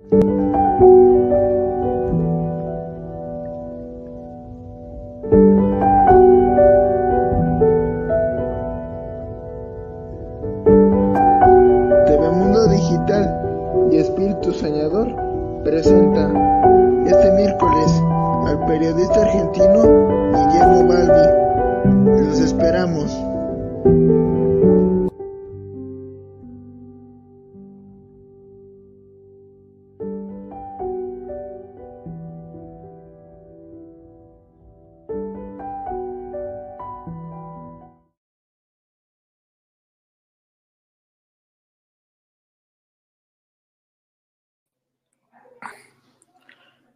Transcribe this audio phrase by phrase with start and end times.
[0.00, 0.49] Mundo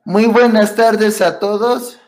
[0.06, 1.98] Muy buenas tardes a todos.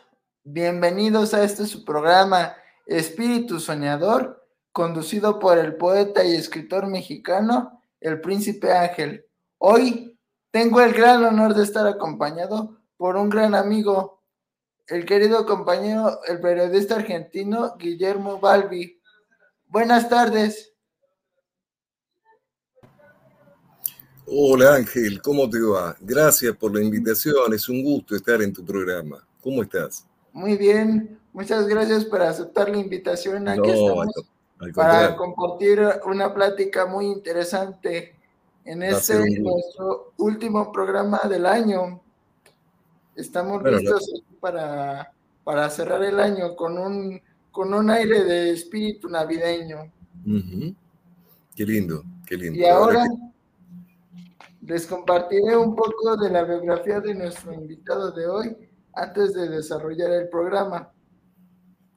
[0.43, 2.55] Bienvenidos a este su programa
[2.85, 9.25] Espíritu Soñador, conducido por el poeta y escritor mexicano, el Príncipe Ángel.
[9.57, 10.15] Hoy
[10.51, 14.21] tengo el gran honor de estar acompañado por un gran amigo,
[14.85, 19.01] el querido compañero, el periodista argentino Guillermo Balbi.
[19.65, 20.76] Buenas tardes.
[24.29, 25.95] Hola Ángel, ¿cómo te va?
[26.01, 29.25] Gracias por la invitación, es un gusto estar en tu programa.
[29.41, 30.05] ¿Cómo estás?
[30.33, 33.47] Muy bien, muchas gracias por aceptar la invitación.
[33.47, 34.07] Aquí estamos
[34.75, 38.15] para compartir una plática muy interesante
[38.65, 42.01] en este nuestro último programa del año.
[43.15, 45.09] Estamos listos para,
[45.45, 49.89] para cerrar el año con un, con un aire de espíritu navideño.
[51.55, 52.59] Qué lindo, qué lindo.
[52.59, 53.05] Y ahora
[54.67, 58.57] les compartiré un poco de la biografía de nuestro invitado de hoy
[58.91, 60.91] antes de desarrollar el programa.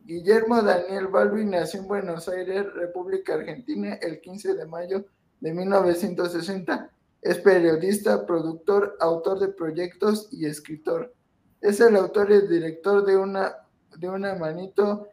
[0.04, 5.04] Guillermo Daniel Balbi nació en Buenos Aires, República Argentina, el 15 de mayo
[5.40, 6.92] de 1960.
[7.20, 11.12] Es periodista, productor, autor de proyectos y escritor.
[11.60, 13.52] Es el autor y director de una,
[13.96, 15.08] de una manito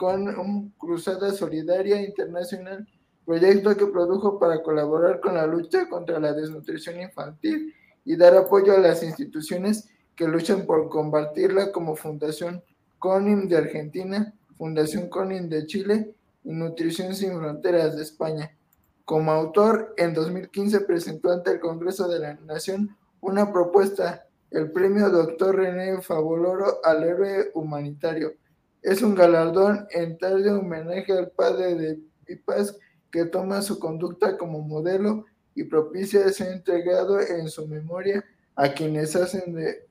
[0.00, 2.88] con un Cruzada Solidaria Internacional
[3.28, 8.74] proyecto que produjo para colaborar con la lucha contra la desnutrición infantil y dar apoyo
[8.74, 12.64] a las instituciones que luchan por combatirla como Fundación
[12.98, 18.56] CONIM de Argentina, Fundación CONIM de Chile y Nutrición Sin Fronteras de España.
[19.04, 25.10] Como autor, en 2015 presentó ante el Congreso de la Nación una propuesta, el premio
[25.10, 25.54] Dr.
[25.54, 28.32] René Favoloro al héroe humanitario.
[28.80, 32.74] Es un galardón en tal de homenaje al padre de Pipas
[33.10, 35.24] que toma su conducta como modelo
[35.54, 38.24] y propicia ser entregado en su memoria
[38.54, 39.86] a quienes hacen de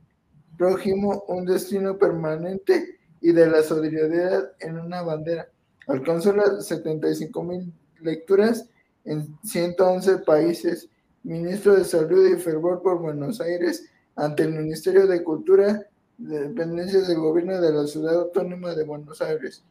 [0.58, 5.50] prójimo un destino permanente y de la solidaridad en una bandera.
[5.88, 8.70] Alcanzó las 75 mil lecturas
[9.06, 10.90] en 111 países.
[11.24, 17.08] Ministro de Salud y Fervor por Buenos Aires ante el Ministerio de Cultura de Dependencias
[17.08, 19.64] del Gobierno de la Ciudad Autónoma de Buenos Aires.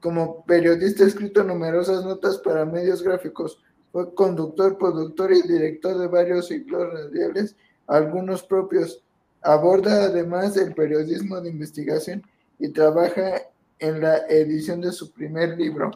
[0.00, 3.62] Como periodista ha escrito numerosas notas para medios gráficos.
[3.92, 7.56] Fue conductor, productor y director de varios ciclos radiales,
[7.86, 9.02] algunos propios.
[9.42, 12.22] Aborda además el periodismo de investigación
[12.58, 13.42] y trabaja
[13.78, 15.90] en la edición de su primer libro.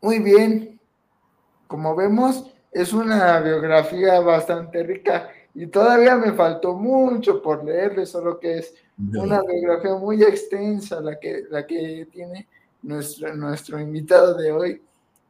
[0.00, 0.80] Muy bien,
[1.66, 8.38] como vemos, es una biografía bastante rica y todavía me faltó mucho por leerle, solo
[8.38, 12.46] que es una biografía muy extensa la que, la que tiene
[12.82, 14.82] nuestro, nuestro invitado de hoy.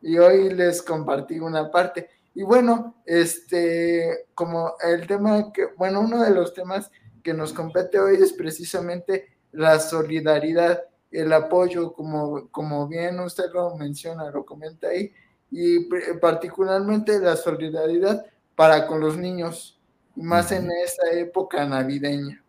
[0.02, 2.10] Y hoy les compartí una parte.
[2.34, 6.90] Y bueno, este, como el tema que, bueno, uno de los temas
[7.22, 10.82] que nos compete hoy es precisamente la solidaridad,
[11.12, 15.12] el apoyo, como, como bien usted lo menciona, lo comenta ahí,
[15.52, 15.88] y
[16.20, 18.26] particularmente la solidaridad
[18.56, 19.75] para con los niños,
[20.16, 22.42] más en esta época navideña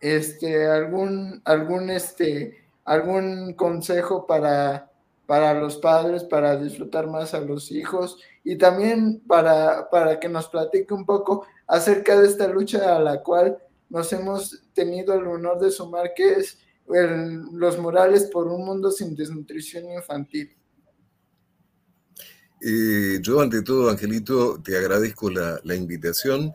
[0.00, 4.90] este, algún, algún, este, algún consejo para,
[5.26, 10.48] para los padres, para disfrutar más a los hijos y también para, para que nos
[10.48, 13.58] platique un poco acerca de esta lucha a la cual
[13.88, 19.14] nos hemos tenido el honor de sumar, que es los morales por un mundo sin
[19.14, 20.56] desnutrición infantil.
[22.60, 26.52] Eh, yo ante todo, Angelito, te agradezco la, invitación.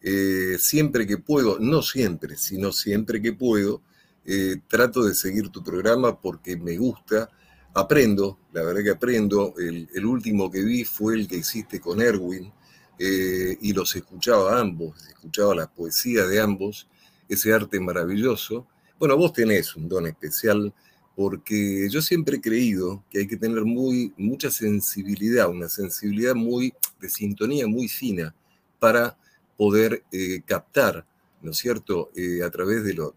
[0.00, 3.82] Eh, siempre que puedo, no siempre, sino siempre que puedo,
[4.24, 7.30] eh, trato de seguir tu programa porque me gusta,
[7.74, 9.54] aprendo, la verdad que aprendo.
[9.58, 12.52] El, último que vi fue el que hiciste con Erwin
[12.98, 16.88] y los escuchaba ambos, escuchaba la poesía de ambos,
[17.28, 18.68] ese arte maravilloso.
[18.98, 20.72] Bueno, vos tenés un don especial
[21.16, 27.08] porque yo siempre he creído que hay que tener mucha sensibilidad, una sensibilidad muy de
[27.08, 28.34] sintonía muy fina
[28.78, 29.16] para
[29.56, 30.02] poder
[30.44, 31.06] captar,
[31.40, 32.10] ¿no es cierto?,
[32.44, 33.14] a través de lo,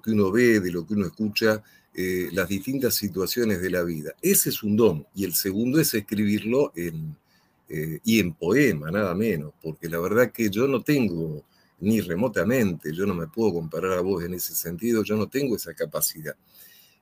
[0.00, 1.62] que uno ve, de lo que uno escucha,
[1.94, 4.14] eh, las distintas situaciones de la vida.
[4.22, 5.06] Ese es un don.
[5.14, 10.48] Y el segundo es escribirlo eh, y en poema, nada menos, porque la verdad que
[10.48, 11.44] yo no tengo
[11.82, 15.56] ni remotamente, yo no me puedo comparar a vos en ese sentido, yo no tengo
[15.56, 16.34] esa capacidad.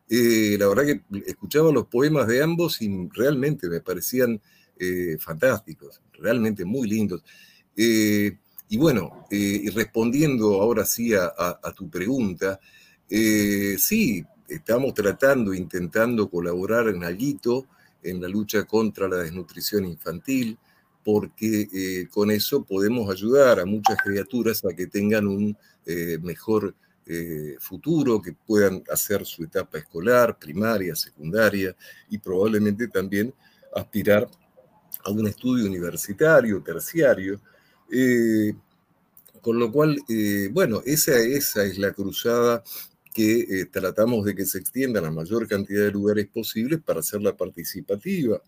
[0.09, 4.41] Eh, la verdad que escuchaba los poemas de ambos y realmente me parecían
[5.19, 7.23] fantásticos, realmente muy lindos.
[7.77, 12.59] y bueno, y respondiendo ahora sí a, a tu pregunta,
[13.06, 17.67] sí, estamos tratando, intentando colaborar en algo
[18.03, 20.59] en la lucha contra la desnutrición infantil,
[21.05, 25.56] porque eh, con eso podemos ayudar a muchas criaturas a que tengan un
[25.87, 26.75] eh, mejor
[27.06, 31.75] eh, futuro, que puedan hacer su etapa escolar, primaria, secundaria
[32.11, 33.32] y probablemente también
[33.75, 34.29] aspirar
[35.05, 37.41] a un estudio universitario, terciario.
[39.41, 39.99] con lo cual,
[40.52, 42.62] bueno, esa, esa es la cruzada
[43.14, 47.37] que tratamos de que se extienda a la mayor cantidad de lugares posibles para hacerla
[47.37, 48.41] participativa,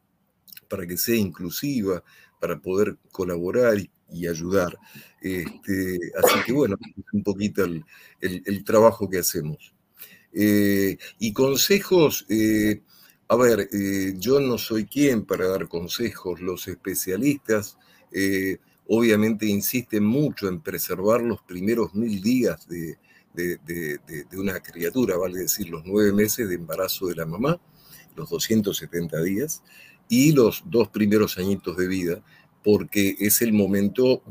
[0.69, 2.03] para que sea inclusiva,
[2.43, 4.77] para poder colaborar y, ayudar.
[5.21, 6.77] Este, así que bueno,
[7.13, 9.73] un poquito el, trabajo que hacemos.
[10.33, 12.83] Eh, y consejos, eh,
[13.29, 13.71] a ver,
[14.19, 17.79] yo no soy quien para dar consejos, los especialistas
[18.89, 22.99] obviamente insisten mucho en preservar los primeros mil días de,
[24.33, 27.61] una criatura, vale decir, los nueve meses de embarazo de la mamá,
[28.17, 29.63] los 270 días,
[30.09, 32.23] y los dos primeros añitos de vida,
[32.63, 34.23] porque es el momento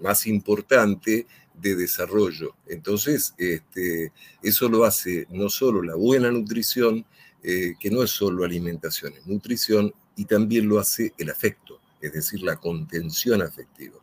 [0.00, 2.54] más importante de desarrollo.
[2.66, 4.12] Entonces, este,
[4.42, 7.04] eso lo hace no solo la buena nutrición,
[7.42, 12.12] eh, que no es solo alimentación, es nutrición, y también lo hace el afecto, es
[12.12, 13.96] decir, la contención afectiva.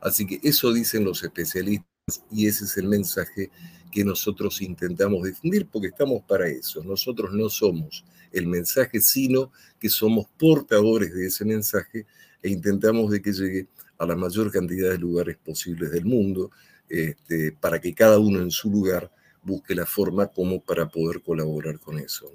[0.00, 1.86] Así que eso dicen los especialistas
[2.30, 3.50] y ese es el mensaje
[3.90, 6.82] que nosotros intentamos difundir, porque estamos para eso.
[6.82, 12.06] Nosotros no somos el mensaje, sino que somos portadores de ese mensaje
[12.42, 13.66] e intentamos de que llegue
[13.98, 16.50] a la mayor cantidad de lugares posibles del mundo,
[16.88, 19.10] este, para que cada uno en su lugar
[19.42, 22.32] busque la forma como para poder colaborar con eso.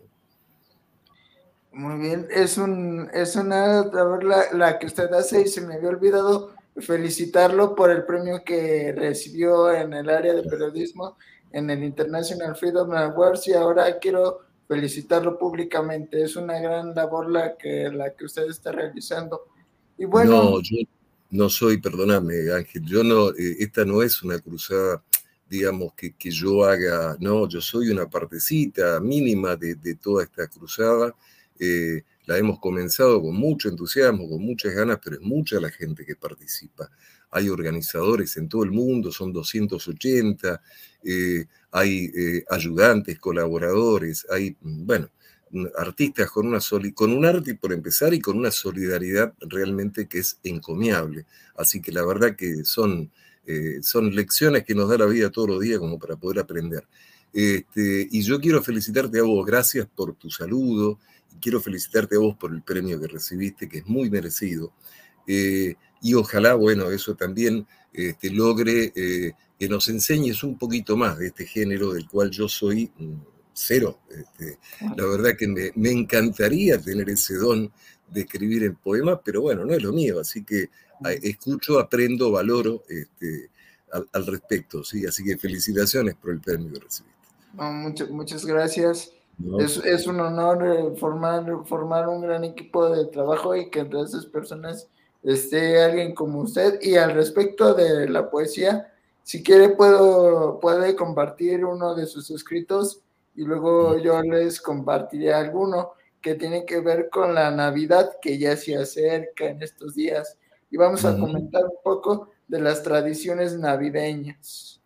[1.72, 5.90] Muy bien, es, un, es una la, la que usted hace y se me había
[5.90, 11.18] olvidado felicitarlo por el premio que recibió en el área de periodismo
[11.52, 16.24] en el International Freedom Awards y ahora quiero felicitarlo públicamente.
[16.24, 19.48] Es una gran labor la que, la que usted está realizando.
[19.98, 20.78] Y bueno, no, yo
[21.32, 25.04] no soy, perdóname Ángel, yo no, eh, esta no es una cruzada,
[25.50, 30.48] digamos, que, que, yo haga, no, yo soy una partecita mínima de, de toda esta
[30.48, 31.16] cruzada.
[31.60, 36.06] Eh, la hemos comenzado con mucho entusiasmo, con muchas ganas, pero es mucha la gente
[36.06, 36.90] que participa
[37.36, 40.62] hay organizadores en todo el mundo, son 280,
[41.04, 45.10] eh, hay eh, ayudantes, colaboradores, hay, bueno,
[45.78, 46.60] artistas con, una
[46.94, 51.26] con un arte por empezar y con una solidaridad realmente que es encomiable.
[51.58, 53.12] Así que la verdad que son,
[53.46, 56.88] eh, son lecciones que nos da la vida todos los días como para poder aprender.
[57.34, 61.00] Este, y yo quiero felicitarte a vos, gracias por tu saludo,
[61.42, 64.72] quiero felicitarte a vos por el premio que recibiste, que es muy merecido
[66.06, 71.30] y ojalá, bueno, eso también este, logre eh, que nos enseñes un poquito más de
[71.30, 73.14] este género del cual yo soy mm,
[73.52, 73.98] cero.
[74.12, 74.60] Este,
[74.96, 77.72] la verdad que me, encantaría tener ese don
[78.08, 80.70] de escribir en poemas, pero bueno, no es lo mío, así que
[81.24, 83.50] escucho, aprendo, valoro este,
[84.12, 85.08] al, respecto, ¿sí?
[85.08, 87.18] Así que felicitaciones por el premio que recibiste.
[87.54, 89.12] muchas, muchas gracias.
[89.58, 94.02] Es, es, un honor eh, formar, formar un gran equipo de trabajo y que entre
[94.02, 94.88] esas personas
[95.26, 96.80] esté alguien como usted.
[96.82, 98.92] Y al respecto de la poesía,
[99.24, 103.02] si quiere puedo, puede compartir uno de sus escritos
[103.36, 105.92] y luego yo les compartiré alguno
[106.22, 110.38] que tiene que ver con la Navidad que ya se acerca en estos días.
[110.72, 114.82] Y vamos a comentar un poco de las tradiciones navideñas.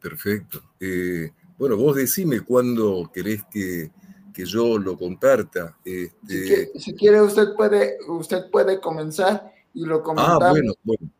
[0.00, 0.62] Perfecto.
[0.78, 3.90] Eh, bueno, vos decime cuándo querés que,
[4.32, 5.76] que yo lo comparta.
[5.84, 6.70] Este...
[6.78, 10.42] Si, quiere, usted puede, usted puede comenzar y lo comentamos.
[10.42, 11.10] Ah, bueno, bueno.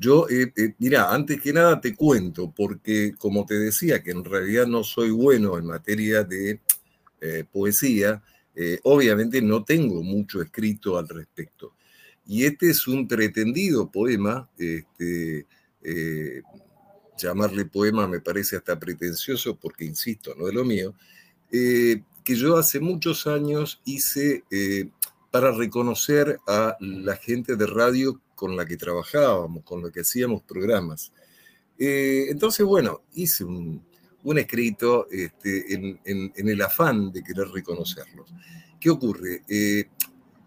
[0.00, 4.24] Yo, eh, eh, mira, antes que nada te cuento, porque como te decía, que en
[4.24, 6.60] realidad no soy bueno en materia de
[7.20, 8.22] eh, poesía,
[8.82, 11.74] obviamente no tengo mucho escrito al respecto.
[12.26, 15.46] Y este es un pretendido poema, este,
[17.16, 20.92] llamarle poema me parece hasta pretencioso porque, insisto, no es lo mío,
[21.48, 22.02] que
[22.34, 24.42] yo hace muchos años hice
[25.30, 30.42] para reconocer a la gente de radio con la que trabajábamos, con la que hacíamos
[30.42, 31.12] programas.
[31.78, 33.86] Eh, entonces, bueno, hice un,
[34.36, 38.32] escrito este, en, el afán de querer reconocerlos.
[38.78, 39.42] ¿Qué ocurre?
[39.48, 39.88] Eh,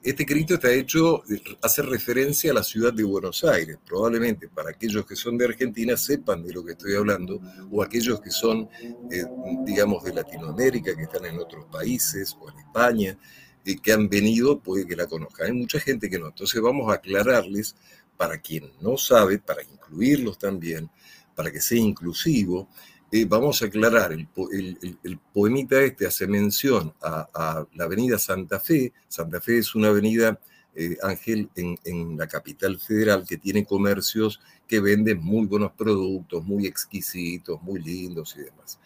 [0.04, 1.22] este escrito está hecho,
[1.62, 3.78] hace referencia a la ciudad de Buenos Aires.
[3.86, 8.20] Probablemente para aquellos que son de Argentina sepan de lo que estoy hablando, o aquellos
[8.20, 8.68] que son,
[9.12, 9.24] eh,
[9.64, 13.18] digamos, de Latinoamérica, que están en otros países, o en España,
[13.66, 15.48] eh, que han venido, puede que la conozcan.
[15.48, 16.28] Hay mucha gente que no.
[16.28, 17.76] Entonces vamos a aclararles,
[18.18, 20.90] para quien no sabe, para incluirlos también,
[21.34, 22.70] para que sea inclusivo,
[23.14, 24.28] eh, vamos a aclarar, el,
[25.34, 28.94] poemita este hace mención a, la avenida Santa Fe.
[29.10, 30.40] Santa Fe es una avenida,
[30.74, 36.68] eh, Ángel, en, la capital federal que tiene comercios que venden muy buenos productos, muy
[36.68, 38.80] exquisitos, muy lindos y demás.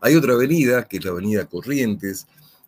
[0.00, 2.26] Hay otra avenida, que es la avenida Corrientes,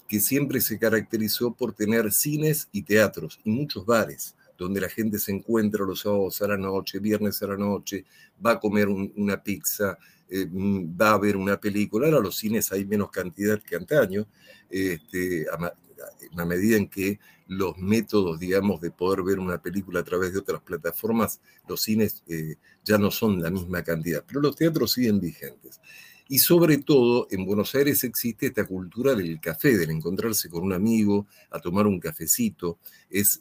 [0.09, 5.19] que siempre se caracterizó por tener cines y teatros y muchos bares donde la gente
[5.21, 8.05] se encuentra los sábados a la noche, viernes a la noche,
[8.45, 9.97] va a comer una pizza,
[10.29, 12.09] eh, mm, va a ver una película.
[12.09, 14.27] Ahora los cines hay menos cantidad que antaño,
[14.69, 20.33] este, a, medida en que los métodos, digamos, de poder ver una película a través
[20.33, 24.93] de otras plataformas, los cines eh, ya no son la misma cantidad, pero los teatros
[24.93, 25.81] siguen vigentes.
[26.29, 30.75] Y sobre todo, en Buenos Aires existe esta cultura del café, del encontrarse con un
[30.75, 33.41] amigo, a tomar un cafecito, es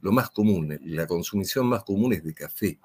[0.00, 2.78] lo más común, la consumición más común es de café.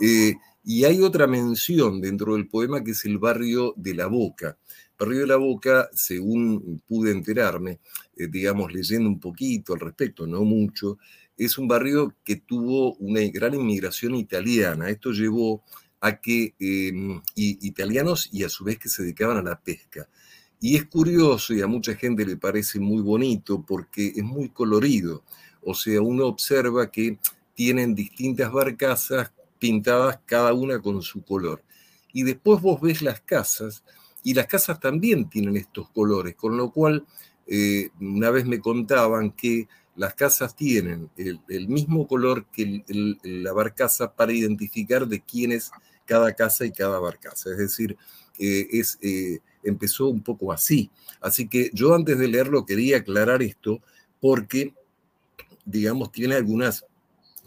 [0.00, 4.58] Eh, y hay otra mención dentro del poema que es el barrio de la Boca.
[4.98, 7.80] Barrio de la Boca, según pude enterarme,
[8.16, 10.98] eh, digamos, leyendo un poquito al respecto, no mucho,
[11.36, 14.90] es un barrio que tuvo una gran inmigración italiana.
[14.90, 15.64] Esto llevó
[16.02, 20.08] a que em, italianos y a su vez que se dedicaban a la pesca.
[20.60, 25.22] Y es curioso y a mucha gente le parece muy bonito porque es muy colorido.
[25.62, 27.18] O sea, uno observa que
[27.54, 31.62] tienen distintas barcazas pintadas cada una con su color.
[32.12, 33.84] Y después vos ves las casas
[34.24, 37.06] y las casas también tienen estos colores, con lo cual
[37.46, 42.82] eh, una vez me contaban que las casas tienen el, mismo color que
[43.22, 45.70] la barcaza para identificar de quién es
[46.04, 47.50] cada casa y cada barcaza.
[47.50, 47.96] Es decir,
[48.38, 50.90] eh, es, eh, empezó un poco así.
[51.20, 53.80] Así que yo antes de leerlo quería aclarar esto
[54.20, 54.74] porque,
[55.64, 56.84] digamos, tiene algunas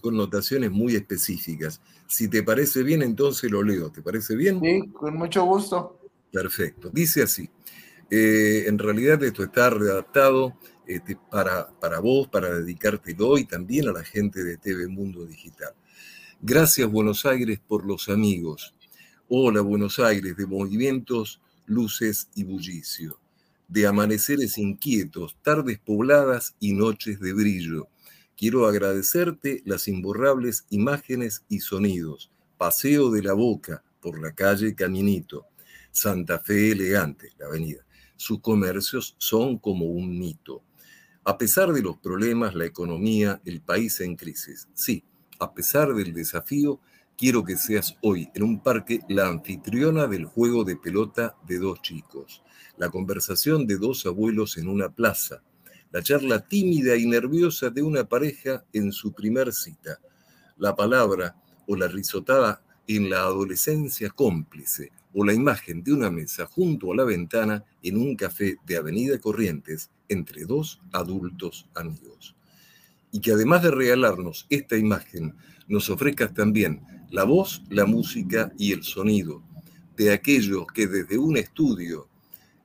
[0.02, 1.82] connotaciones muy específicas.
[2.08, 3.92] Si te parece bien, entonces lo leo.
[3.92, 4.60] ¿Te parece bien?
[4.62, 6.00] Sí, con mucho gusto.
[6.32, 6.90] Perfecto.
[6.94, 7.50] Dice así.
[8.10, 10.54] Eh, en realidad esto está redactado
[10.86, 15.74] este, para, para vos, para dedicártelo y también a la gente de TV Mundo Digital.
[16.42, 18.74] Gracias Buenos Aires por los amigos.
[19.28, 23.20] Hola Buenos Aires de movimientos, luces y bullicio,
[23.68, 27.88] de amaneceres inquietos, tardes pobladas y noches de brillo,
[28.38, 32.32] Quiero agradecerte las imborrables imágenes y sonidos.
[32.58, 35.46] Paseo de la Boca por la calle Caminito.
[35.90, 37.86] Santa Fe Elegante, la avenida.
[38.18, 40.64] Sus comercios son como un mito.
[41.24, 44.68] A pesar de los problemas, la economía, el país en crisis.
[44.74, 45.06] Sí,
[45.40, 46.80] a pesar del desafío,
[47.18, 51.82] quiero que seas hoy en un parque la anfitriona del juego de pelota de dos
[51.82, 52.44] chicos,
[52.78, 55.42] la conversación de dos abuelos en una plaza,
[55.92, 60.00] la charla tímida y nerviosa de una pareja en su primer cita,
[60.58, 61.36] la palabra
[61.68, 66.96] o la risotada en la adolescencia cómplice o la imagen de una mesa junto a
[66.96, 72.36] la ventana en un café de Avenida Corrientes entre dos adultos amigos.
[73.16, 75.38] Y que además de regalarnos esta imagen,
[75.70, 79.42] nos ofrezcas también la voz, la música y el sonido
[79.96, 82.10] de aquellos que desde un estudio,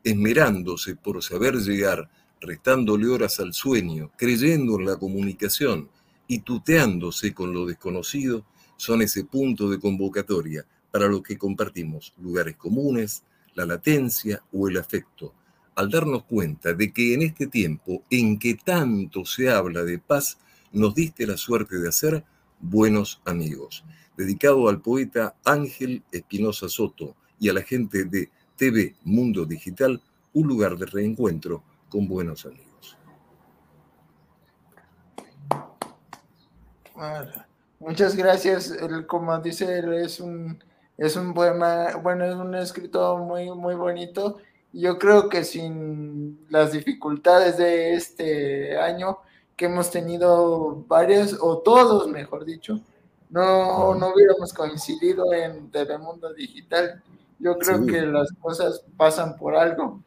[0.02, 5.88] esmerándose por saber llegar restándole horas al sueño, creyendo en la comunicación
[6.26, 8.44] y tuteándose con lo desconocido,
[8.76, 13.22] son ese punto de convocatoria para lo que compartimos lugares comunes,
[13.54, 15.32] la latencia o el afecto,
[15.80, 20.36] al darnos cuenta de que en este tiempo en que tanto se habla de paz,
[20.72, 22.22] nos diste la suerte de hacer
[22.60, 23.82] buenos amigos.
[24.14, 30.02] Dedicado al poeta Ángel Espinosa Soto y a la gente de TV Mundo Digital,
[30.34, 32.98] un lugar de reencuentro con buenos amigos.
[37.78, 38.76] Muchas gracias.
[39.06, 40.62] como dice es un,
[40.98, 44.36] es un poema, bueno, es un escrito muy, muy bonito.
[44.72, 49.18] Yo creo que sin las dificultades de este año,
[49.56, 52.80] que hemos tenido varias, o todos, mejor dicho,
[53.30, 57.02] no, no hubiéramos coincidido en Telemundo Digital.
[57.38, 60.00] Yo creo que las cosas pasan por algo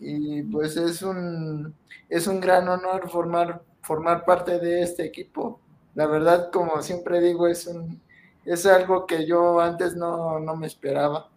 [0.00, 1.74] y pues es un,
[2.08, 5.60] es un gran honor formar, formar parte de este equipo
[5.94, 8.00] La verdad, como siempre digo, es, un,
[8.44, 11.28] es algo que yo antes no, no me esperaba.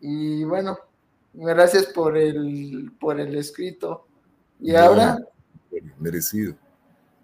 [0.00, 0.78] Y bueno,
[1.34, 4.06] gracias por el, por el escrito.
[4.60, 5.18] Y ahora...
[5.98, 6.54] Merecido.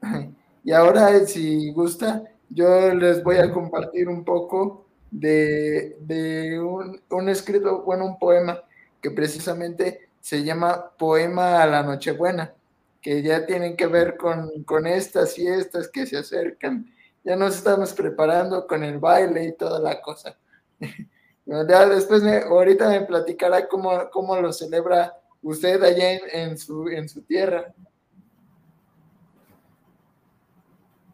[0.63, 7.29] Y ahora, si gusta, yo les voy a compartir un poco de, de un, un,
[7.31, 8.63] escrito, bueno, un poema
[9.01, 12.53] que precisamente se llama Poema a la Nochebuena,
[13.01, 16.93] que ya tienen que ver con, con estas fiestas que se acercan.
[17.25, 20.37] Ya nos estamos preparando con el baile y toda la cosa.
[21.51, 27.23] Después, ahorita me platicará cómo, cómo lo celebra usted allá en, en, su, en su
[27.23, 27.75] tierra.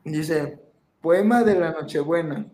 [0.05, 0.61] Dice,
[1.01, 2.47] poema de la Nochebuena.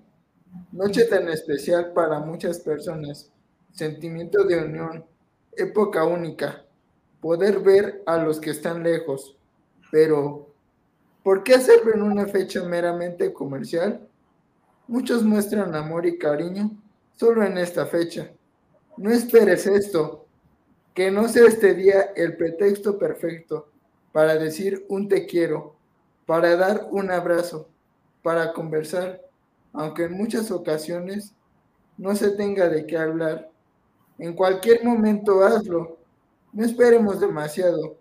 [0.70, 3.32] Noche tan especial para muchas personas.
[3.72, 5.04] Sentimiento de unión.
[5.50, 6.64] Época única.
[7.20, 9.36] Poder ver a los que están lejos.
[9.90, 10.54] Pero,
[11.24, 14.06] ¿por qué hacerlo en una fecha meramente comercial?
[14.86, 16.70] Muchos muestran amor y cariño
[17.16, 18.32] solo en esta fecha.
[18.96, 20.26] No esperes esto,
[20.94, 23.70] que no sea este día el pretexto perfecto
[24.12, 25.76] para decir un te quiero,
[26.26, 27.68] para dar un abrazo,
[28.22, 29.20] para conversar,
[29.72, 31.34] aunque en muchas ocasiones
[31.96, 33.50] no se tenga de qué hablar.
[34.18, 35.98] En cualquier momento hazlo,
[36.52, 37.96] no esperemos demasiado,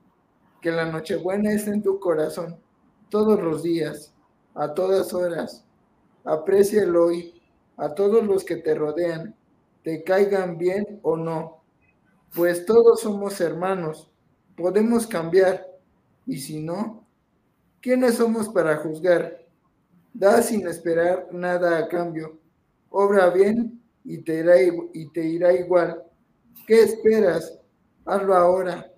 [0.61, 2.57] que la Nochebuena esté en tu corazón
[3.09, 4.13] todos los días,
[4.53, 5.65] a todas horas.
[6.23, 7.40] Aprecia el hoy
[7.81, 9.35] a todos los que te rodean,
[9.83, 11.63] te caigan bien o no,
[12.35, 14.07] pues todos somos hermanos,
[14.55, 15.65] podemos cambiar,
[16.27, 17.03] y si no,
[17.81, 19.43] ¿quiénes somos para juzgar?
[20.13, 22.37] Da sin esperar nada a cambio,
[22.91, 24.61] obra bien y te irá,
[24.93, 26.03] y te irá igual.
[26.67, 27.59] ¿Qué esperas?
[28.05, 28.91] Hazlo ahora,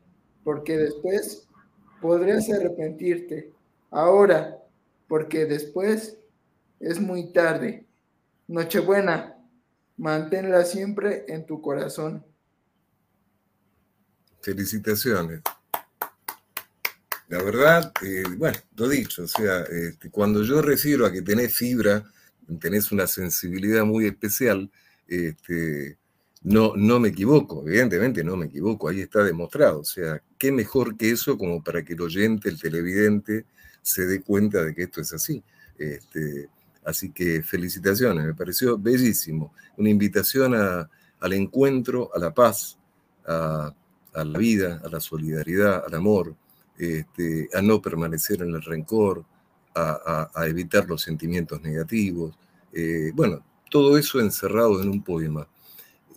[0.44, 1.48] porque después
[2.02, 3.54] podrías arrepentirte.
[3.92, 4.60] Ahora,
[5.08, 6.18] porque después
[6.82, 7.86] es muy tarde.
[8.48, 9.38] Nochebuena,
[9.98, 12.26] manténla siempre en tu corazón.
[14.42, 15.42] Felicitaciones.
[17.30, 21.56] La verdad, eh, bueno, lo dicho, o sea, este, cuando yo refiero a que tenés
[21.56, 22.04] fibra,
[22.60, 24.70] tenés una sensibilidad muy especial,
[25.08, 25.98] este,
[26.44, 29.80] no, no me equivoco, evidentemente no me equivoco, ahí está demostrado.
[29.80, 33.46] O sea, qué mejor que eso como para que el oyente, el televidente,
[33.82, 35.44] se dé cuenta de que esto es así.
[35.78, 36.50] Este,
[36.86, 39.54] Así que felicitaciones, me pareció bellísimo.
[39.78, 42.78] Una invitación al encuentro, a la paz,
[43.26, 43.74] a,
[44.14, 46.36] la vida, a la solidaridad, al amor,
[46.78, 49.26] este, a no permanecer en el rencor,
[49.76, 52.36] a, evitar los sentimientos negativos.
[52.72, 55.48] Eh, bueno, todo eso encerrado en un poema.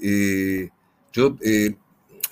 [0.00, 0.68] Eh,
[1.12, 1.74] yo eh,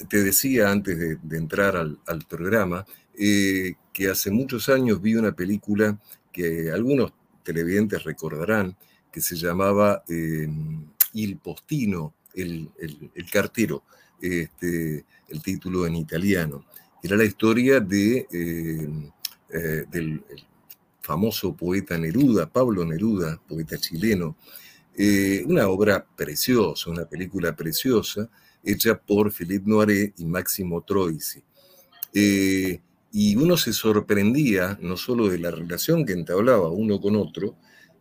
[0.08, 2.84] te decía antes de, entrar al, al programa
[3.16, 5.96] que hace muchos años vi una película
[6.32, 7.12] que algunos
[7.44, 8.76] televidentes recordarán,
[9.12, 10.48] que se llamaba eh,
[11.12, 12.68] Il Postino, el,
[13.30, 13.84] cartero,
[14.20, 16.64] este, el título en italiano.
[17.00, 18.88] Era la historia de, eh,
[19.50, 20.24] eh, del
[21.00, 24.36] famoso poeta Neruda, Pablo Neruda, poeta chileno.
[25.46, 28.28] una obra preciosa, una película preciosa,
[28.64, 31.42] hecha por Philippe Noiret y Máximo Troisi.
[33.16, 37.54] Y uno se sorprendía no solo de la relación que entablaba uno con otro,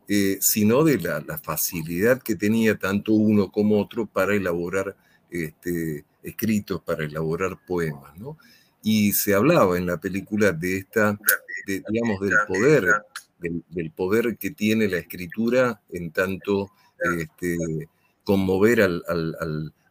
[0.07, 4.97] eh, sino de la, facilidad que tenía tanto uno como otro para elaborar
[5.29, 8.17] este, escritos, para elaborar poemas.
[8.17, 8.39] ¿no?
[8.81, 11.19] Y se hablaba en la película de esta,
[11.67, 12.87] digamos, del poder,
[13.69, 16.71] del, poder que tiene la escritura en tanto
[17.19, 17.87] este,
[18.23, 19.03] conmover al,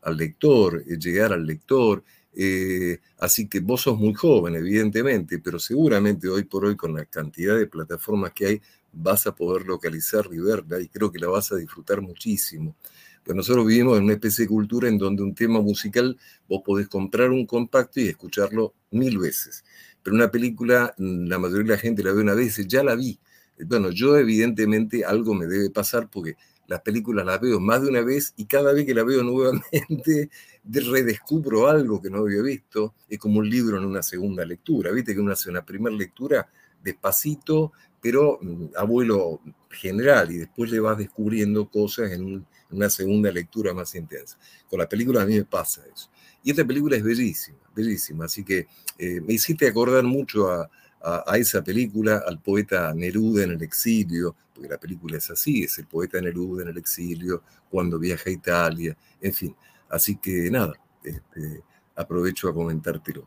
[0.02, 2.02] al lector, eh, llegar al lector
[2.34, 7.04] eh, así que vos sos muy joven, evidentemente, pero seguramente hoy por hoy con la
[7.04, 11.28] cantidad de plataformas que hay vas a poder localizar y verla y creo que la
[11.28, 12.76] vas a disfrutar muchísimo.
[13.24, 16.18] Pues nosotros vivimos en una especie de cultura en donde un tema musical
[16.48, 19.64] vos podés comprar un compacto y escucharlo mil veces.
[20.02, 22.82] Pero una película, la mayoría de la gente la ve una vez y dice, ya
[22.82, 23.18] la vi.
[23.64, 26.36] Bueno, yo evidentemente algo me debe pasar porque
[26.66, 30.30] las películas las veo más de una vez y cada vez que la veo nuevamente
[30.64, 32.94] redescubro algo que no había visto.
[33.08, 34.90] Es como un libro en una segunda lectura.
[34.90, 36.48] Viste que uno hace una primera lectura
[36.82, 43.74] despacito, pero mm, abuelo general y después le vas descubriendo cosas en, una segunda lectura
[43.74, 44.38] más intensa.
[44.68, 46.08] Con la película a mí me pasa eso.
[46.42, 48.24] Y esta película es bellísima, bellísima.
[48.24, 48.66] Así que
[48.98, 50.70] eh, me hiciste acordar mucho a,
[51.02, 55.78] a, esa película, al poeta Neruda en el exilio, porque la película es así, es
[55.78, 59.56] el poeta Neruda en el exilio, cuando viaja a Italia, en fin.
[59.88, 61.62] Así que nada, este,
[61.96, 63.26] aprovecho a comentártelo.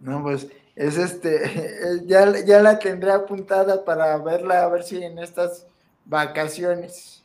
[0.00, 5.18] No, pues es este, ya, ya la tendré apuntada para verla, a ver si en
[5.18, 5.66] estas
[6.04, 7.22] vacaciones.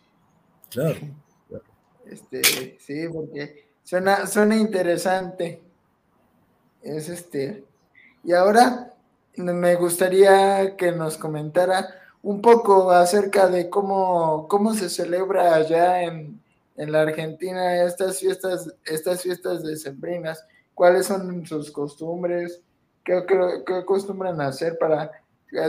[0.70, 1.00] Claro.
[2.10, 5.62] Este, sí, porque suena, suena interesante.
[6.82, 7.66] Es este.
[8.24, 8.94] Y ahora
[9.38, 11.88] me gustaría que nos comentara
[12.24, 16.42] un poco acerca de cómo, cómo se celebra allá en,
[16.76, 22.62] en la Argentina estas fiestas, estas fiestas decembrinas, cuáles son sus costumbres,
[23.04, 25.12] qué, qué, acostumbran a hacer para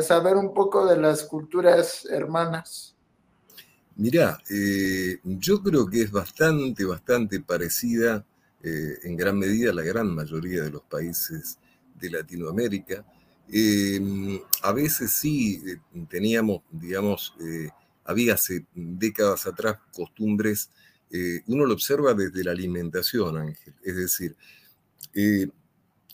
[0.02, 2.94] saber un poco de las culturas hermanas.
[3.96, 8.24] Mirá, eh, yo creo que es bastante, bastante parecida
[8.62, 11.58] eh, en gran medida a la gran mayoría de los países
[11.98, 13.04] de Latinoamérica.
[13.50, 14.00] Eh,
[14.62, 15.62] a veces sí
[16.08, 17.34] teníamos, digamos,
[18.04, 20.70] había hace décadas atrás costumbres,
[21.46, 24.36] uno lo observa desde la alimentación, Ángel, es decir,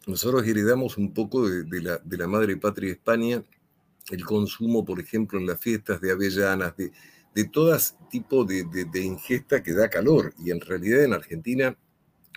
[0.06, 3.42] nosotros heredamos un poco de, la, de la madre patria España
[4.10, 6.92] el consumo, por ejemplo, en las fiestas de avellanas, de,
[7.34, 7.76] de todo
[8.10, 10.34] tipo de, ingesta que da calor.
[10.38, 11.76] Y en realidad en Argentina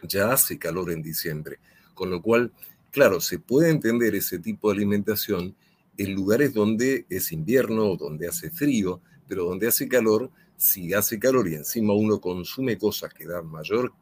[0.03, 1.59] ya hace calor en diciembre.
[1.93, 2.53] Con lo cual,
[2.97, 5.55] claro, se puede entender ese tipo de alimentación
[5.97, 11.47] en lugares donde es invierno, donde hace frío, pero donde hace calor, si hace calor
[11.47, 13.93] y encima uno consume cosas que dan mayor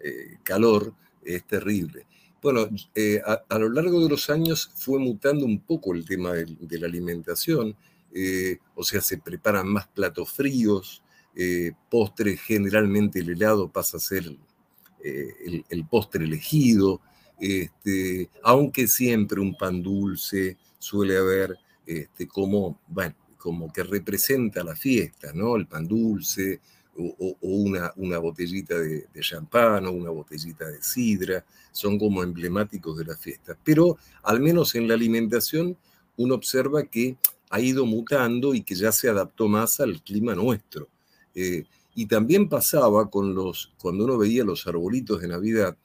[0.00, 0.92] eh, calor,
[1.24, 2.06] es terrible.
[2.42, 6.78] Bueno, eh, a, lo largo de los años fue mutando un poco el tema de
[6.78, 7.76] la alimentación
[8.12, 11.02] eh, o sea, se preparan más platos fríos,
[11.36, 14.36] eh, postre, generalmente el helado pasa a ser
[15.04, 17.00] el, postre elegido,
[17.40, 22.78] este, aunque siempre un pan dulce suele haber este, como,
[23.74, 25.56] que representa la fiesta, ¿no?
[25.56, 26.60] El pan dulce
[26.96, 33.16] o, una, botellita de, champán o una botellita de sidra, son como emblemáticos de la
[33.16, 33.56] fiesta.
[33.64, 35.76] Pero al menos en la alimentación
[36.16, 37.16] uno observa que
[37.48, 40.88] ha ido mutando y que ya se adaptó más al clima nuestro.
[41.34, 45.76] Eh, y también pasaba con los, cuando uno veía los arbolitos de Navidad,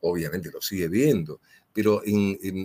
[0.00, 1.40] obviamente lo sigue viendo,
[1.72, 2.02] pero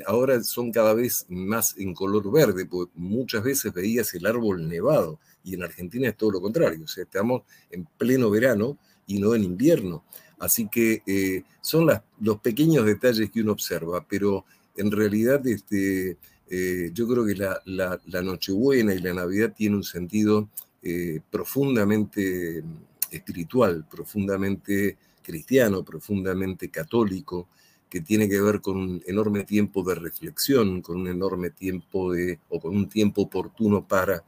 [0.08, 5.20] ahora son cada vez más en color verde, porque muchas veces veías el árbol nevado,
[5.44, 9.36] y en Argentina es todo lo contrario, o sea, estamos en pleno verano y no
[9.36, 10.04] en invierno.
[10.40, 11.88] Así que eh, son
[12.20, 14.46] los pequeños detalles que uno observa, pero
[14.76, 16.18] en realidad este,
[16.50, 20.50] eh, yo creo que la, Nochebuena y la Navidad tienen un sentido
[20.82, 22.64] eh, profundamente
[23.12, 27.48] espiritual, profundamente cristiano, profundamente católico,
[27.90, 32.40] que tiene que ver con un enorme tiempo de reflexión, con un enorme tiempo de,
[32.50, 34.24] o con un tiempo oportuno para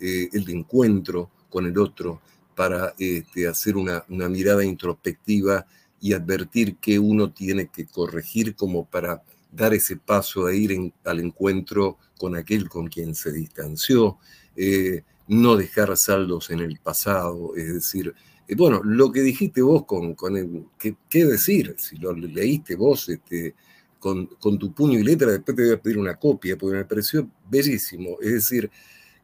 [0.00, 2.20] eh, el encuentro con el otro,
[2.54, 5.66] para este, hacer una, una mirada introspectiva
[6.00, 11.20] y advertir que uno tiene que corregir como para dar ese paso de ir al
[11.20, 14.18] encuentro con aquel con quien se distanció,
[14.56, 18.14] eh, no dejar saldos en el pasado, es decir,
[18.54, 21.74] bueno, lo que dijiste vos con, con el, ¿qué, decir?
[21.78, 23.54] Si lo leíste vos este,
[23.98, 26.84] con, con, tu puño y letra, después te voy a pedir una copia, porque me
[26.84, 28.70] pareció bellísimo, es decir,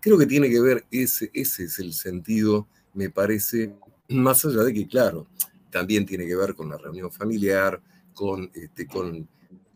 [0.00, 3.74] creo que tiene que ver, ese, ese es el sentido, me parece,
[4.08, 5.26] más allá de que, claro,
[5.70, 7.80] también tiene que ver con la reunión familiar,
[8.14, 9.28] con, este, con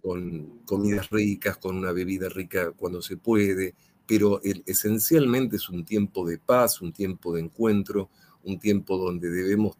[0.06, 3.74] con comidas ricas, con una bebida rica cuando se puede,
[4.06, 8.08] pero esencialmente es un tiempo de paz, un tiempo de encuentro,
[8.46, 9.76] un tiempo donde debemos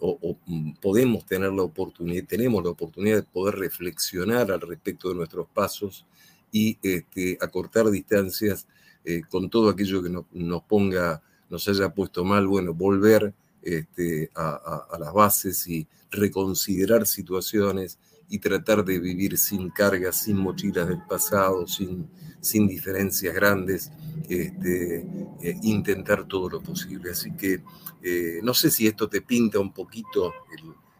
[0.00, 5.16] o, mm, podemos tener la oportunidad, tenemos la oportunidad de poder reflexionar al respecto de
[5.16, 6.06] nuestros pasos
[6.52, 8.66] y este, acortar distancias
[9.04, 14.96] eh, con todo aquello que nos ponga, nos haya puesto mal, bueno, volver este, a
[15.00, 21.66] las bases y reconsiderar situaciones, y tratar de vivir sin cargas, sin mochilas del pasado,
[21.66, 22.08] sin,
[22.40, 23.90] sin diferencias grandes,
[24.28, 24.98] este,
[25.42, 27.10] eh, intentar todo lo posible.
[27.10, 27.62] Así que
[28.02, 30.32] eh, no sé si esto te pinta un poquito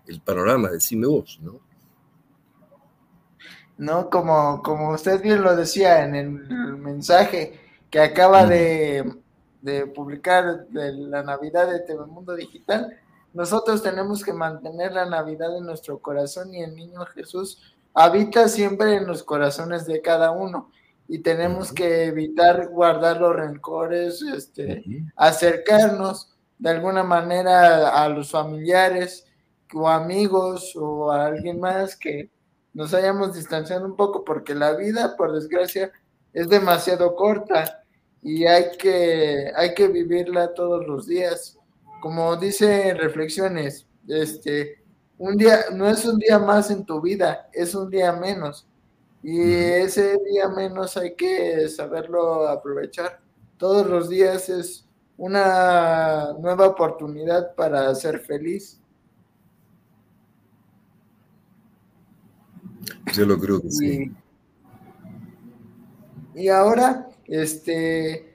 [0.07, 1.61] el, panorama, decime vos, ¿no?
[3.77, 7.61] No, como, como usted bien lo decía en el mensaje
[7.91, 9.05] que acaba de,
[9.63, 12.99] de publicar de la Navidad de Telemundo Digital,
[13.39, 17.63] nosotros tenemos que mantener la Navidad en nuestro corazón y el niño Jesús
[17.95, 20.73] habita siempre en los corazones de cada uno.
[21.07, 24.83] Y tenemos que evitar guardar los rencores, este,
[25.15, 29.25] acercarnos de alguna manera a los familiares
[29.73, 32.33] o amigos o a alguien más que
[32.75, 35.93] nos hayamos distanciado un poco porque la vida, por desgracia,
[36.33, 37.85] es demasiado corta
[38.21, 41.58] y hay que, hay que vivirla todos los días
[42.01, 44.83] como dice reflexiones, este,
[45.19, 48.67] un día no es un día más en tu vida, es un día menos.
[49.23, 53.21] Y ese día menos hay que saberlo aprovechar.
[53.57, 58.81] Todos los días es una nueva oportunidad para ser feliz.
[63.13, 64.13] Yo lo creo que sí.
[66.37, 68.28] Y ahora, este,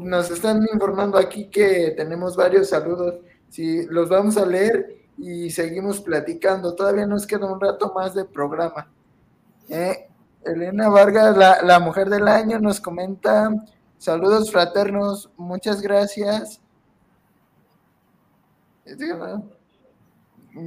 [0.00, 3.16] nos están informando aquí que tenemos varios saludos.
[3.48, 6.74] Si los vamos a leer y seguimos platicando.
[6.74, 8.88] Todavía nos queda un rato más de programa.
[9.68, 10.08] Eh,
[10.44, 13.52] Elena Vargas, la, la, mujer del año, nos comenta
[13.98, 16.60] saludos fraternos, muchas gracias.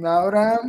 [0.04, 0.60] Ahora,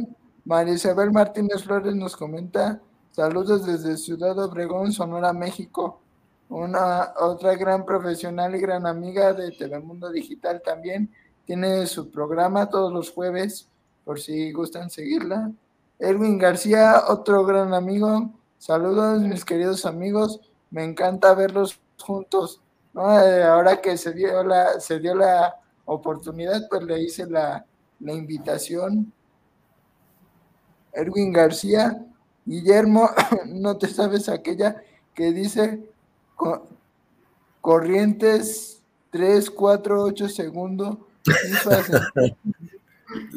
[0.45, 6.02] María Isabel Martínez Flores nos comenta saludos desde Ciudad Obregón, Sonora, México.
[6.49, 11.10] Una otra gran profesional y gran amiga de Telemundo Digital también
[11.45, 13.67] tiene su programa todos los jueves
[14.06, 15.51] por si gustan seguirla.
[15.99, 18.32] Erwin García, otro gran amigo.
[18.58, 20.41] Saludos, mis queridos amigos.
[20.69, 22.62] Me encanta verlos juntos.
[22.95, 27.65] Eh, ahora que se dio la, se dio la oportunidad, pues le hice la,
[27.99, 29.12] invitación.
[30.91, 32.06] Erwin García,
[32.45, 33.10] Guillermo,
[33.47, 34.75] no te sabes aquella
[35.13, 35.92] que dice
[37.61, 40.97] corrientes 3, 4, 8 segundos.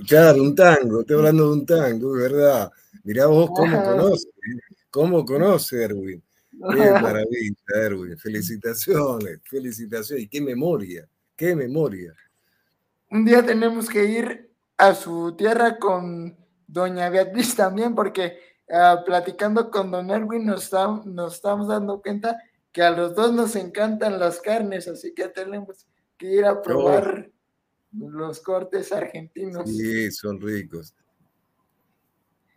[0.09, 2.70] Claro, un tango, estoy hablando de un tango, ¿verdad?
[3.04, 4.28] Mirá vos cómo conoces,
[4.90, 6.22] cómo conoce Erwin.
[6.50, 8.16] Qué maravilla, Erwin.
[8.18, 10.24] Felicitaciones, felicitaciones.
[10.24, 11.06] Y qué memoria,
[11.37, 12.14] qué memoria.
[13.11, 18.38] Un día tenemos que ir a su tierra con doña Beatriz también, porque
[18.70, 20.72] ah, platicando con don Erwin nos,
[21.04, 22.37] nos estamos dando cuenta
[22.77, 27.31] que a los dos nos encantan las carnes, así que tenemos que ir a probar
[27.91, 29.71] los cortes argentinos.
[29.75, 30.95] Sí, son ricos.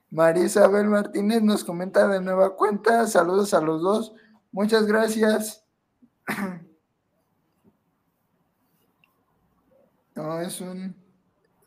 [0.10, 3.08] María Isabel Martínez nos comenta de nueva cuenta.
[3.08, 4.14] Saludos a los dos.
[4.52, 5.66] Muchas gracias.
[10.16, 10.98] No, es un.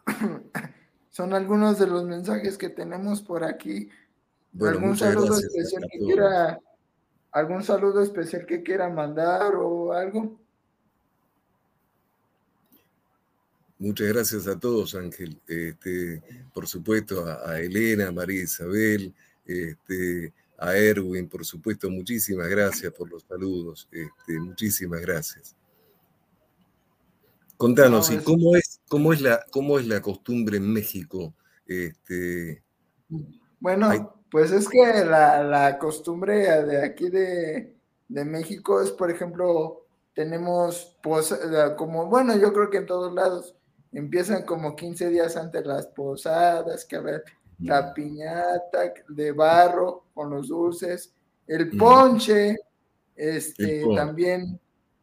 [1.09, 3.88] Son algunos de los mensajes que tenemos por aquí.
[4.61, 6.61] ¿Algún saludo especial que quiera,
[7.33, 10.38] algún saludo especial que quiera mandar o algo?
[13.79, 15.40] Muchas gracias a todos, Ángel.
[15.49, 16.23] Este,
[16.55, 19.12] por supuesto, a, Elena, a María Isabel,
[19.45, 23.88] este, a Erwin, por supuesto, muchísimas gracias por los saludos.
[23.90, 25.57] Este, muchísimas gracias.
[27.57, 31.35] Contanos, ¿y cómo es, cómo es, la, cómo es la costumbre en México?
[31.66, 32.62] Este,
[33.59, 37.77] bueno, pues es que la, costumbre de aquí de,
[38.09, 41.38] de, México es, por ejemplo, tenemos, pues,
[41.77, 43.55] como, bueno, yo creo que en todos lados,
[43.92, 47.23] empiezan como 15 días antes las posadas, que a ver,
[47.59, 51.14] la piñata de barro con los dulces,
[51.47, 52.57] el ponche,
[53.14, 54.59] este, también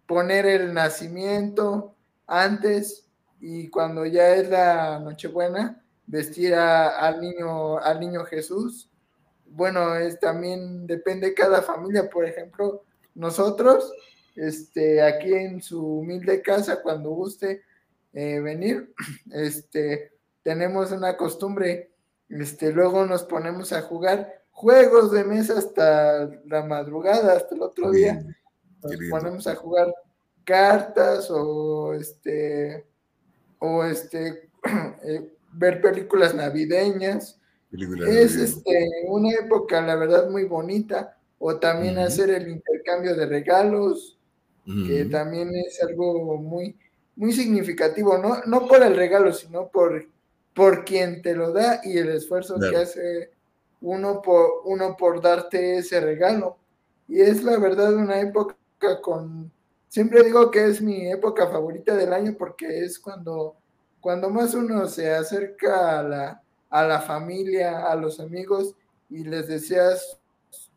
[0.08, 3.06] poner el nacimiento antes
[3.40, 8.89] y cuando ya es la Nochebuena, vestir al niño, al niño Jesús.
[9.52, 12.84] Bueno, es también depende de cada familia, por ejemplo,
[13.16, 13.92] nosotros,
[14.36, 17.64] este, aquí en su humilde casa, cuando guste,
[18.14, 18.94] eh, venir,
[19.32, 20.12] este,
[20.44, 21.92] tenemos una costumbre,
[22.30, 27.92] este, luego nos ponemos a jugar juegos de mesa hasta la madrugada, hasta el otro
[27.92, 28.22] día.
[28.82, 29.94] Nos ponemos a jugar
[30.44, 32.86] cartas o este,
[33.60, 34.50] o este,
[35.04, 37.39] eh, ver películas navideñas.
[37.72, 41.16] Es este, una época, la verdad, muy bonita.
[41.38, 44.18] O también hacer el intercambio de regalos,
[44.66, 46.78] que también es algo muy,
[47.16, 50.06] muy significativo, no, no por el regalo, sino por,
[50.54, 53.32] por quien te lo da y el esfuerzo que hace
[53.82, 56.58] uno por, uno por darte ese regalo.
[57.08, 58.56] Y es la verdad una época
[59.02, 59.52] con,
[59.88, 63.56] siempre digo que es mi época favorita del año porque es cuando,
[64.00, 68.76] cuando más uno se acerca a la, a la familia, a los amigos
[69.10, 70.20] y les deseas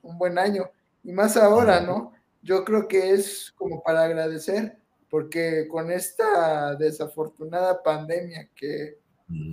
[0.03, 0.71] un buen año.
[1.05, 2.13] Y más ahora, ¿no?
[2.43, 4.79] Yo creo que es como para agradecer
[5.13, 8.99] porque con esta desafortunada pandemia que,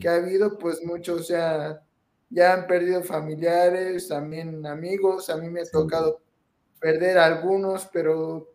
[0.07, 1.83] ha habido, pues muchos ya,
[2.29, 6.21] ya han perdido familiares, también amigos, a mí me ha tocado
[6.79, 8.49] perder algunos, pero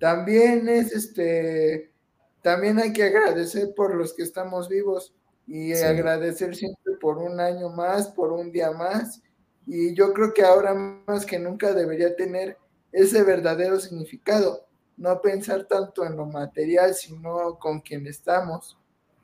[0.00, 1.92] también es este,
[2.40, 5.14] también hay que agradecer por los que estamos vivos
[5.48, 9.20] y agradecer siempre por un año más, por un día más.
[9.66, 10.74] Y yo creo que ahora
[11.06, 12.56] más que nunca debería tener
[12.92, 18.76] ese verdadero significado no pensar tanto en lo material, sino con quien estamos,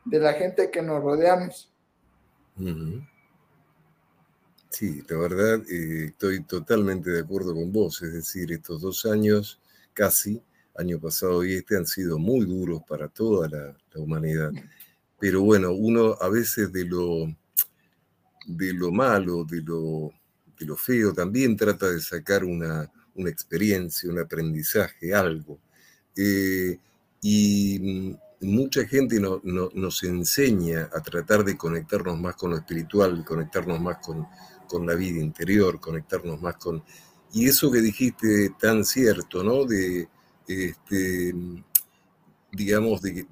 [0.04, 1.72] de la gente que nos rodeamos.
[4.70, 8.02] Sí, la verdad, eh, estoy totalmente de acuerdo con vos.
[8.02, 9.60] Es decir, estos dos años,
[9.92, 10.42] casi,
[10.76, 14.50] año pasado y este, han sido muy duros para toda la, humanidad.
[15.18, 17.26] Pero bueno, uno a veces de lo,
[18.46, 20.10] de lo malo, de lo,
[20.58, 25.58] de lo feo, también trata de sacar una, una experiencia, un aprendizaje, algo.
[26.16, 26.78] Eh,
[27.22, 33.98] y mucha gente nos enseña a tratar de conectarnos más con lo espiritual, conectarnos más
[33.98, 34.26] con,
[34.68, 36.84] con la vida interior, conectarnos más con...
[37.32, 39.64] Y eso que dijiste tan cierto, ¿no?
[39.64, 40.08] De,
[40.46, 41.34] este,
[42.52, 43.26] digamos, de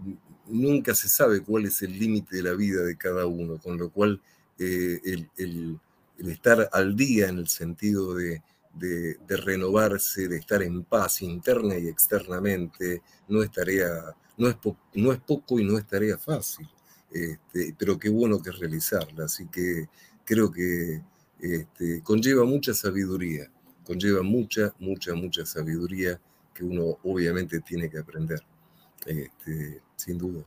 [0.52, 3.90] nunca se sabe cuál es el límite de la vida de cada uno, con lo
[3.90, 4.20] cual
[4.58, 5.00] eh,
[5.36, 5.80] el,
[6.18, 8.42] estar al día en el sentido de,
[9.28, 14.56] renovarse, de estar en paz interna y externamente, no es tarea, no es,
[14.94, 16.68] no es poco y no es tarea fácil,
[17.10, 19.88] este, pero qué bueno que es realizarla, así que
[20.24, 21.02] creo que
[21.40, 23.50] este, conlleva mucha sabiduría,
[23.84, 26.20] conlleva mucha, mucha, mucha sabiduría
[26.54, 28.40] que uno obviamente tiene que aprender,
[29.06, 30.42] este, sin duda.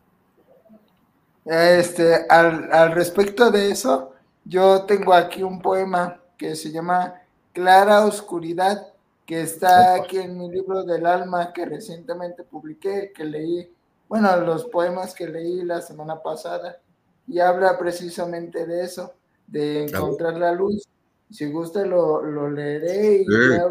[1.45, 4.11] Este, al, al respecto de eso,
[4.43, 7.21] yo tengo aquí un poema que se llama
[7.53, 8.87] Clara Oscuridad,
[9.25, 13.71] que está aquí en mi libro del alma que recientemente publiqué, que leí,
[14.09, 16.79] bueno, los poemas que leí la semana pasada,
[17.27, 19.13] y habla precisamente de eso
[19.47, 20.83] de encontrar la luz.
[21.31, 23.25] Si gusta, lo, lo leeré y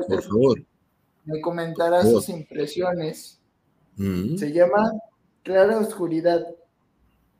[0.08, 0.62] por favor.
[1.24, 3.38] me comentará sus impresiones.
[3.96, 4.36] Mm.
[4.36, 4.92] Se llama
[5.44, 6.54] Clara Oscuridad.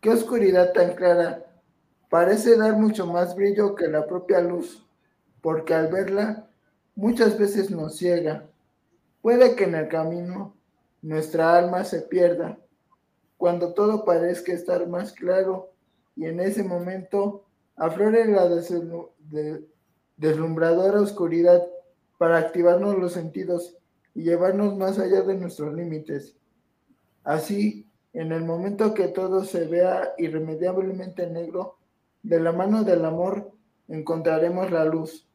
[0.02, 1.46] ¿Qué oscuridad tan clara?
[2.10, 4.86] Parece dar mucho más brillo que la propia luz,
[5.40, 6.46] porque al verla
[6.94, 8.46] muchas veces nos ciega.
[9.22, 10.54] Puede que en el camino
[11.00, 12.58] nuestra alma se pierda,
[13.38, 15.70] cuando todo parezca estar más claro
[16.14, 18.50] y en ese momento aflore la
[20.18, 21.66] deslumbradora oscuridad
[22.18, 23.78] para activarnos los sentidos
[24.14, 26.36] y llevarnos más allá de nuestros límites.
[27.24, 31.78] Así, en el momento que todo se vea irremediablemente negro,
[32.22, 33.52] de la mano del amor
[33.88, 35.28] encontraremos la luz.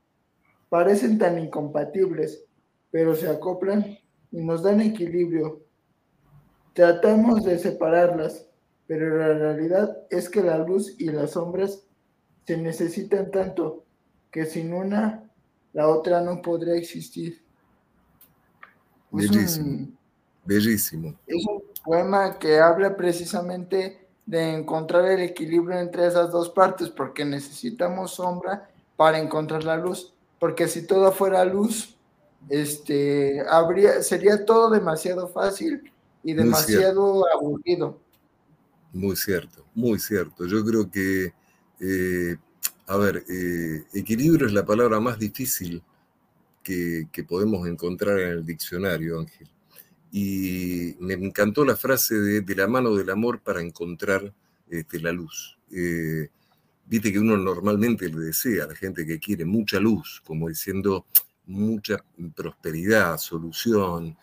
[0.69, 2.45] Parecen tan incompatibles,
[2.89, 3.97] pero se acoplan
[4.31, 5.61] y nos dan equilibrio.
[6.73, 8.47] Tratamos de separarlas,
[8.87, 11.85] pero la realidad es que la luz y las sombras
[12.47, 13.83] se necesitan tanto
[14.31, 15.29] que sin una,
[15.73, 17.43] la otra no podría existir.
[19.11, 19.89] Bellísimo.
[20.45, 21.15] Bellísimo.
[21.27, 27.25] Es un poema que habla precisamente de encontrar el equilibrio entre esas dos partes, porque
[27.25, 31.95] necesitamos sombra para encontrar la luz, porque si todo fuera luz,
[32.47, 35.91] este, habría, sería todo demasiado fácil
[36.23, 37.97] y demasiado aburrido.
[38.93, 40.45] Muy cierto, muy cierto.
[40.45, 41.33] Yo creo que
[41.79, 42.35] eh,
[42.87, 45.83] a ver, eh, equilibrio es la palabra más difícil
[46.63, 49.47] que, podemos encontrar en el diccionario, Ángel.
[50.12, 54.34] Y me encantó la frase de, la mano del amor para encontrar
[54.69, 55.58] este, la luz.
[55.72, 56.30] Eh,
[56.86, 61.06] viste que uno normalmente le desea a la gente que quiere mucha luz, como diciendo
[61.45, 62.04] mucha
[62.36, 64.17] prosperidad, solución,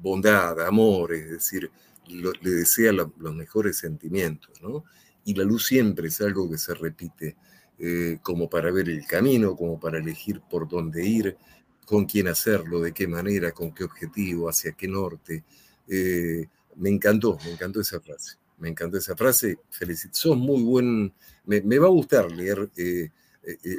[0.00, 1.70] bondad, amor, es decir,
[2.08, 4.84] le desea los mejores sentimientos, ¿no?
[5.26, 7.36] y la luz siempre es algo que se repite,
[7.78, 11.36] eh, como para ver el camino, como para elegir por dónde ir,
[11.86, 15.44] con quién hacerlo, de qué manera, con qué objetivo, hacia qué norte.
[15.88, 18.36] Eh, me encantó, me encantó esa frase.
[18.58, 19.60] Me encantó esa frase.
[19.70, 20.14] Felicito.
[20.14, 21.14] Sos muy buen.
[21.46, 23.10] Me, va a gustar leer eh,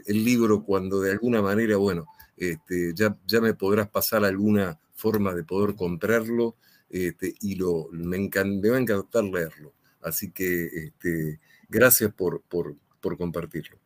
[0.07, 5.33] el libro cuando de alguna manera, bueno, este, ya, ya me podrás pasar alguna forma
[5.33, 6.55] de poder comprarlo
[6.89, 9.73] este, y lo, me, me va a encantar leerlo.
[10.01, 12.75] Así que este, gracias por, por,
[13.17, 13.77] compartirlo.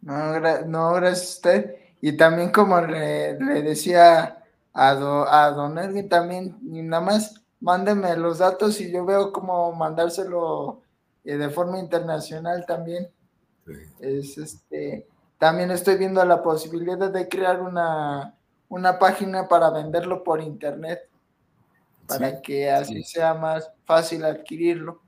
[0.00, 1.76] No, no, gracias a usted.
[2.02, 4.42] Y también como le, decía
[4.74, 10.82] a, a don Erwin, también nada más mándeme los datos y yo veo cómo mandárselo
[11.24, 13.08] eh, de forma internacional también.
[14.00, 15.06] Es este,
[15.38, 18.34] también estoy viendo la posibilidad de crear una,
[18.68, 21.08] una página para venderlo por internet
[22.08, 25.00] para que así sea más fácil adquirirlo.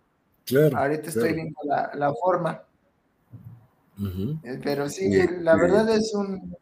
[0.44, 0.78] Claro.
[0.78, 2.62] Ahorita estoy viendo la, forma.
[3.98, 5.10] Eh, pero sí,
[5.40, 6.56] la verdad es un,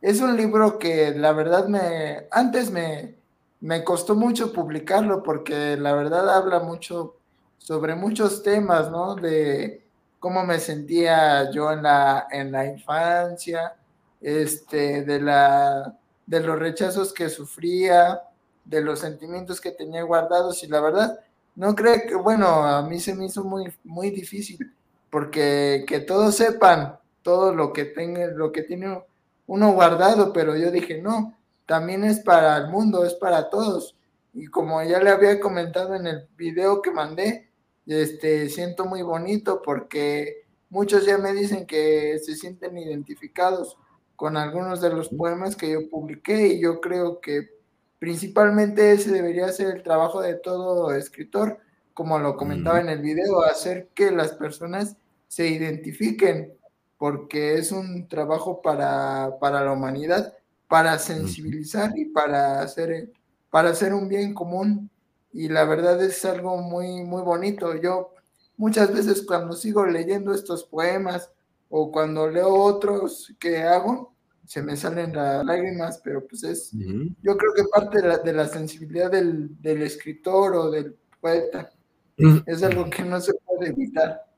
[0.00, 3.16] es un libro que la verdad me, antes me,
[3.60, 7.16] me costó mucho publicarlo porque la verdad habla mucho
[7.58, 9.14] sobre muchos temas, ¿no?
[9.14, 9.84] De
[10.18, 13.76] cómo me sentía yo en la, en la infancia,
[14.20, 15.96] este, de, la,
[16.26, 18.22] de los rechazos que sufría,
[18.64, 21.18] de los sentimientos que tenía guardados y la verdad,
[21.56, 24.58] no creo que, bueno, a mí se me hizo muy, muy difícil
[25.10, 29.02] porque que todos sepan todo lo que tenga, lo que tiene
[29.50, 31.36] uno guardado, pero yo dije, no,
[31.66, 33.96] también es para el mundo, es para todos.
[34.32, 37.50] Y como ya le había comentado en el video que mandé,
[37.84, 43.76] este, siento muy bonito porque muchos ya me dicen que se sienten identificados
[44.14, 47.48] con algunos de los poemas que yo publiqué y yo creo que
[47.98, 51.58] principalmente ese debería ser el trabajo de todo escritor,
[51.92, 54.96] como lo comentaba en el video, hacer que las personas
[55.26, 56.54] se identifiquen,
[57.00, 60.34] porque es un trabajo para, para la humanidad,
[60.68, 63.10] para sensibilizar y para hacer,
[63.48, 64.90] para hacer un bien común.
[65.32, 67.74] Y la verdad es algo muy, muy bonito.
[67.74, 68.12] Yo
[68.58, 71.32] muchas veces cuando sigo leyendo estos poemas
[71.70, 74.12] o cuando leo otros que hago,
[74.44, 78.32] se me salen las lágrimas, pero pues es, yo creo que parte de la, de
[78.34, 81.72] la sensibilidad del, del, escritor o del poeta
[82.44, 84.29] es algo que no se puede evitar.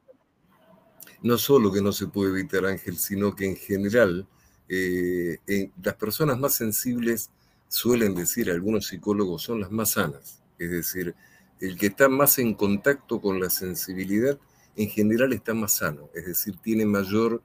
[1.23, 4.27] No solo que no se puede evitar, Ángel, sino que en general
[4.69, 5.39] eh,
[5.83, 7.31] las personas más sensibles
[7.69, 10.43] suelen decir, algunos psicólogos, son las más sanas.
[10.59, 11.15] Es decir,
[11.61, 14.39] el que está más en contacto con la sensibilidad,
[14.77, 17.43] en general está más sano, es decir, tiene mayor,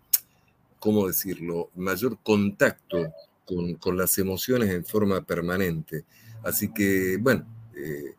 [0.80, 3.12] ¿cómo decirlo?, mayor contacto
[3.46, 6.06] con, con las emociones en forma permanente.
[6.44, 8.16] Así que, bueno, eh,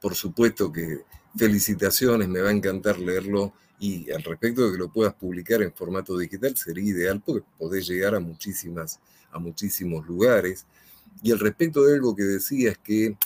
[0.00, 1.00] por supuesto que
[1.36, 5.72] felicitaciones, me va a encantar leerlo y al respecto de que lo puedas publicar en
[5.72, 9.00] formato digital sería ideal porque podés llegar a muchísimas,
[9.32, 10.66] a muchísimos lugares.
[11.22, 13.16] Y al respecto de algo que decías que eh,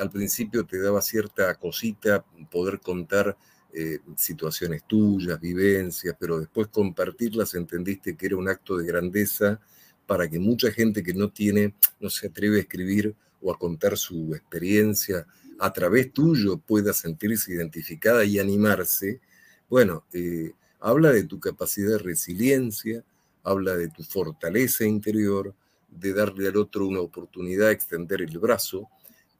[0.00, 3.36] al principio te daba cierta cosita poder contar
[3.72, 9.60] eh, situaciones tuyas, vivencias, pero después compartirlas entendiste que era un acto de grandeza
[10.06, 13.98] para que mucha gente que no tiene, no se atreve a escribir o a contar
[13.98, 15.26] su experiencia
[15.58, 19.20] a través tuyo pueda sentirse identificada y animarse,
[19.68, 23.04] bueno, eh, habla de tu capacidad de resiliencia,
[23.42, 25.54] habla de tu fortaleza interior,
[25.90, 28.88] de darle al otro una oportunidad de extender el brazo.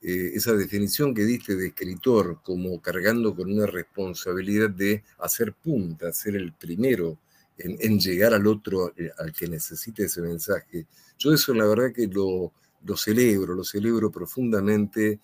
[0.03, 6.13] Eh, esa definición que diste de escritor como cargando con una responsabilidad de hacer punta,
[6.13, 7.19] ser el primero
[7.57, 10.87] en, llegar al otro, eh, al que necesite ese mensaje.
[11.19, 12.53] Yo eso la verdad que lo,
[12.97, 15.19] celebro, lo celebro profundamente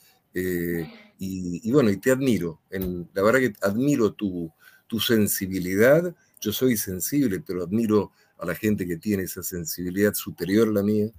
[1.16, 2.60] y, bueno, y te admiro.
[3.12, 4.50] La verdad que admiro tu,
[4.86, 6.14] tu sensibilidad.
[6.40, 10.82] Yo soy sensible, pero admiro a la gente que tiene esa sensibilidad superior a la
[10.82, 11.10] mía.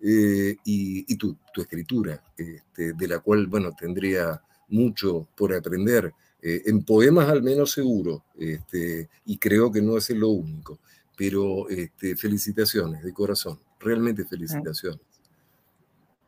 [0.00, 6.12] Eh, y, tu, tu, escritura, este, de la cual, bueno, tendría mucho por aprender.
[6.40, 10.78] Eh, en poemas al menos seguro, este, y creo que no es lo único.
[11.16, 15.00] Pero este, felicitaciones de corazón, realmente felicitaciones.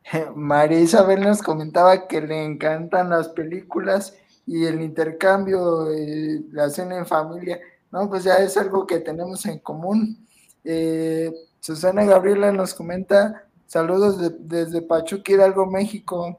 [0.35, 4.15] María Isabel nos comentaba que le encantan las películas
[4.51, 7.57] y el intercambio, eh, la cena en familia,
[7.89, 8.09] ¿no?
[8.09, 10.27] Pues ya es algo que tenemos en común.
[10.65, 11.31] Eh,
[11.61, 16.37] Susana Gabriela nos comenta, saludos desde Pachuca Hidalgo, México.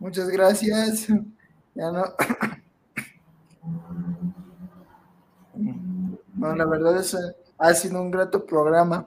[0.00, 1.08] Muchas gracias.
[1.76, 2.04] Ya no.
[6.36, 7.16] Bueno, la verdad es
[7.58, 9.06] ha sido un grato programa.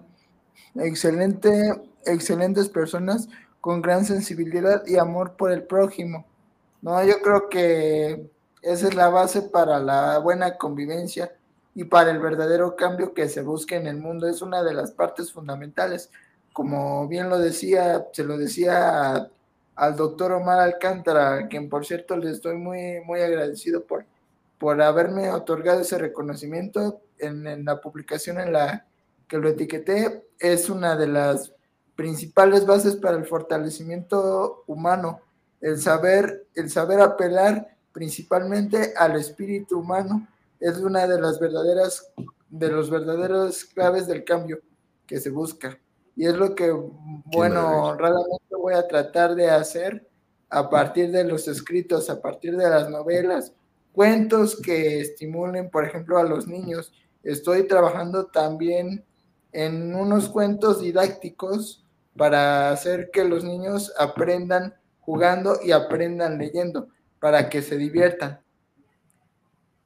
[0.76, 1.74] Excelente,
[2.06, 3.30] excelentes personas
[3.62, 6.26] con gran sensibilidad y amor por el prójimo.
[6.82, 8.30] No, yo creo que
[8.62, 11.32] esa es la base para la buena convivencia
[11.74, 14.28] y para el verdadero cambio que se busca en el mundo.
[14.28, 16.12] Es una de las partes fundamentales.
[16.54, 19.30] Como bien lo decía, se lo decía
[19.76, 24.06] al doctor Omar Alcántara, quien por cierto le estoy muy, muy agradecido por,
[24.58, 28.86] por haberme otorgado ese reconocimiento en, en la publicación en la
[29.28, 30.26] que lo etiqueté.
[30.40, 31.54] Es una de las
[31.96, 35.22] principales bases para el fortalecimiento humano,
[35.62, 40.28] el saber, el saber apelar principalmente al espíritu humano
[40.60, 42.12] es una de las verdaderas
[42.50, 44.60] de los verdaderos claves del cambio
[45.06, 45.78] que se busca.
[46.16, 46.72] Y es lo que,
[47.26, 50.08] bueno, realmente voy a tratar de hacer
[50.50, 53.54] a partir de los escritos, a partir de las novelas,
[53.92, 56.94] cuentos que estimulen, por ejemplo, a los niños.
[57.24, 59.04] Estoy trabajando también
[59.52, 61.84] en unos cuentos didácticos
[62.16, 64.74] para hacer que los niños aprendan
[65.08, 68.42] jugando y aprendan leyendo, para que se diviertan.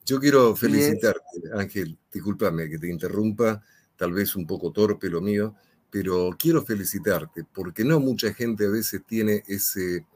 [0.04, 1.22] Yo quiero felicitarte,
[1.54, 3.64] Ángel, discúlpame que te interrumpa,
[3.96, 5.54] tal vez un poco torpe lo mío,
[5.92, 10.08] pero quiero felicitarte, porque no mucha gente a veces tiene ese,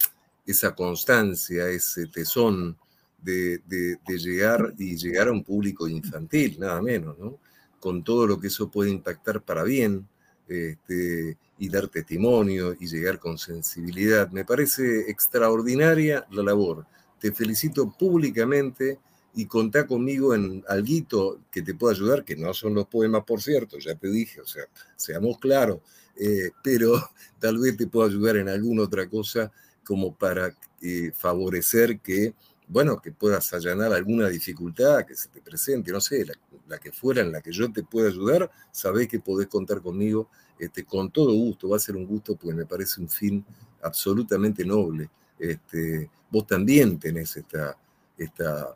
[0.44, 2.76] esa constancia, ese tesón
[3.22, 7.38] de, de, llegar y llegar a un público infantil, nada menos, ¿no?
[7.80, 10.08] Con todo lo que eso puede impactar para bien,
[10.48, 14.30] este, y dar testimonio y llegar con sensibilidad.
[14.32, 16.86] Me parece extraordinaria la labor.
[17.20, 19.00] Te felicito públicamente
[19.36, 23.42] y contá conmigo en algo que te pueda ayudar, que no son los poemas, por
[23.42, 24.64] cierto, ya te dije, o sea,
[24.96, 25.80] seamos claros,
[26.16, 26.94] eh, pero
[27.40, 29.52] tal vez te pueda ayudar en alguna otra cosa
[29.84, 32.34] como para eh, favorecer que,
[32.68, 36.26] bueno, que puedas allanar alguna dificultad que se te presente, no sé,
[36.68, 40.30] la, que fuera en la que yo te pueda ayudar, sabés que podés contar conmigo
[40.60, 43.46] este, con todo gusto, va a ser un gusto porque me parece un fin
[43.82, 45.10] absolutamente noble.
[45.38, 47.78] Este, vos también tenés esta,
[48.18, 48.76] esta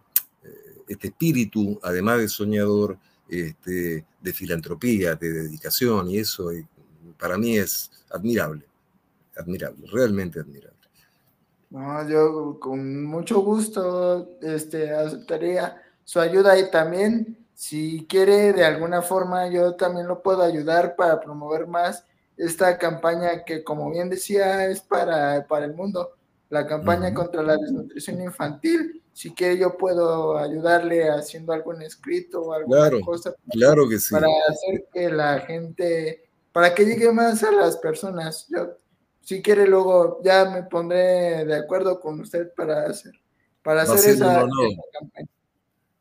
[0.89, 2.97] este espíritu, además de soñador,
[3.29, 6.67] este, de filantropía, de dedicación, y eso eh,
[7.17, 8.65] para mí es admirable,
[9.37, 10.75] admirable, realmente admirable.
[11.69, 19.01] No, yo con mucho gusto este, aceptaría su ayuda y también si quiere de alguna
[19.01, 22.05] forma yo también lo puedo ayudar para promover más
[22.37, 26.15] esta campaña que como bien decía es para, para el mundo,
[26.49, 32.53] la campaña contra la desnutrición infantil si quiere yo puedo ayudarle haciendo algún escrito o
[32.53, 34.13] alguna cosa claro que sí.
[34.13, 38.47] para hacer que la gente, para que llegue más a las personas.
[38.47, 38.77] Yo,
[39.19, 43.11] si quiere luego ya me pondré de acuerdo con usted para hacer,
[43.61, 44.47] para hacer esa,
[44.97, 45.27] campaña.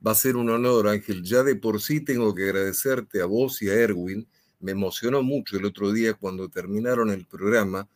[0.07, 1.23] Va a ser un honor, Ángel.
[1.23, 4.27] Ya de por sí tengo que agradecerte a vos y a Erwin.
[4.61, 7.89] Me emocionó mucho el otro día cuando terminaron el programa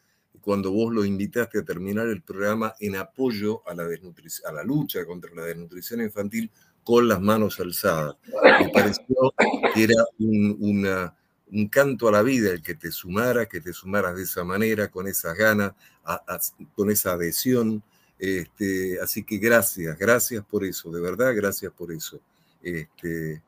[0.43, 5.45] cuando vos lo invitaste a terminar el programa en apoyo a la, lucha contra la
[5.45, 6.51] desnutrición infantil
[6.83, 8.17] con las manos alzadas.
[8.61, 9.33] Me pareció
[9.73, 10.85] que era un,
[11.51, 14.91] un canto a la vida el que te sumara, que te sumaras de esa manera,
[14.91, 15.73] con esas ganas,
[16.75, 17.83] con esa adhesión.
[18.23, 22.21] Este, así que gracias, gracias por eso, de verdad, gracias por eso.
[22.63, 23.43] Este,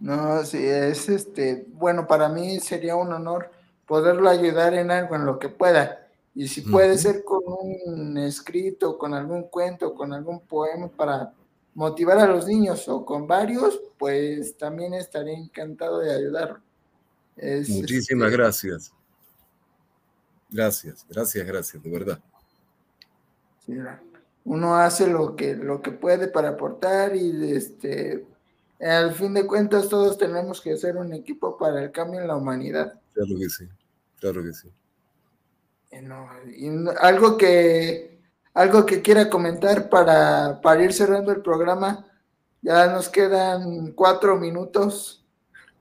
[0.00, 3.52] no, sí, es este, bueno, para mí sería un honor
[3.86, 6.08] poderlo ayudar en algo, en lo que pueda.
[6.34, 11.32] Y si puede ser con un escrito, con algún cuento, con algún poema para
[11.74, 16.58] motivar a los niños o con varios, pues también estaré encantado de ayudarlo.
[17.36, 18.92] Muchísimas este, gracias.
[20.50, 22.20] Gracias, gracias, gracias, de verdad.
[24.44, 28.26] uno hace lo que, lo que puede para aportar y este,
[28.80, 32.36] al fin de cuentas todos tenemos que ser un equipo para el cambio en la
[32.36, 32.98] humanidad.
[33.12, 33.68] Claro que sí.
[34.18, 34.68] Claro que sí.
[37.00, 38.18] algo que
[38.58, 42.04] algo que quiera comentar para, para ir cerrando el programa.
[42.60, 45.24] Ya nos quedan cuatro minutos.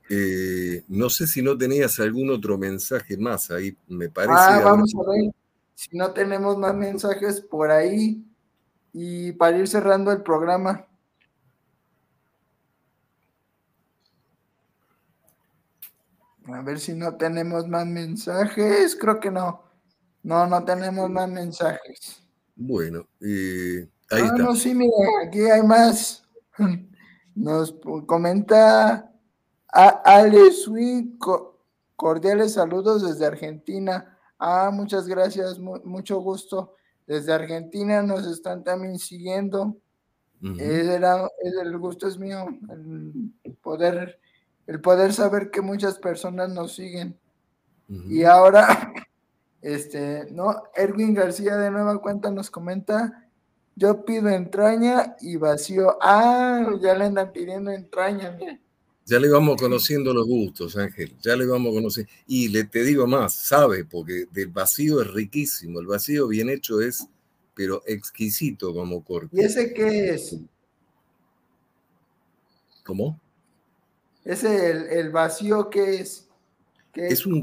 [0.10, 4.36] Eh, no sé si no tenías algún otro mensaje más ahí, me parece.
[4.38, 5.34] Ah, vamos a ver
[5.76, 8.26] si no tenemos más mensajes por ahí
[8.93, 10.88] y para ir cerrando el programa.
[16.45, 18.95] A ver si no tenemos más mensajes.
[18.95, 19.64] Creo que no.
[20.24, 22.24] No, no tenemos más mensajes.
[22.55, 24.91] Bueno, eh, ahí ah, No, sí, mira,
[25.26, 26.24] aquí hay más.
[27.36, 27.76] Nos
[28.08, 29.14] comenta
[29.74, 31.18] a Ale Sui,
[31.95, 34.18] cordiales saludos desde Argentina.
[34.39, 36.76] Ah, muchas gracias, mucho gusto.
[37.05, 39.78] Desde Argentina nos están también siguiendo.
[40.41, 42.45] el gusto es mío,
[43.43, 44.20] el poder
[44.68, 47.18] el poder saber que muchas personas nos siguen.
[47.88, 48.68] Y ahora,
[49.61, 53.26] este, no, Erwin García de nueva cuenta nos comenta,
[53.76, 55.97] yo pido entraña y vacío.
[56.01, 58.38] Ah, ya le andan pidiendo entraña,
[59.08, 62.12] Ya le vamos conociendo los gustos, Ángel, ya le vamos conociendo.
[62.28, 66.82] Y le te digo más, sabe, porque del vacío es riquísimo, el vacío bien hecho
[66.82, 67.08] es,
[67.55, 69.30] pero exquisito como corte.
[69.32, 70.36] ¿Y ese qué es?
[72.84, 73.18] ¿Cómo?
[74.26, 76.28] Ese el, el vacío que es.
[76.93, 77.41] es, un,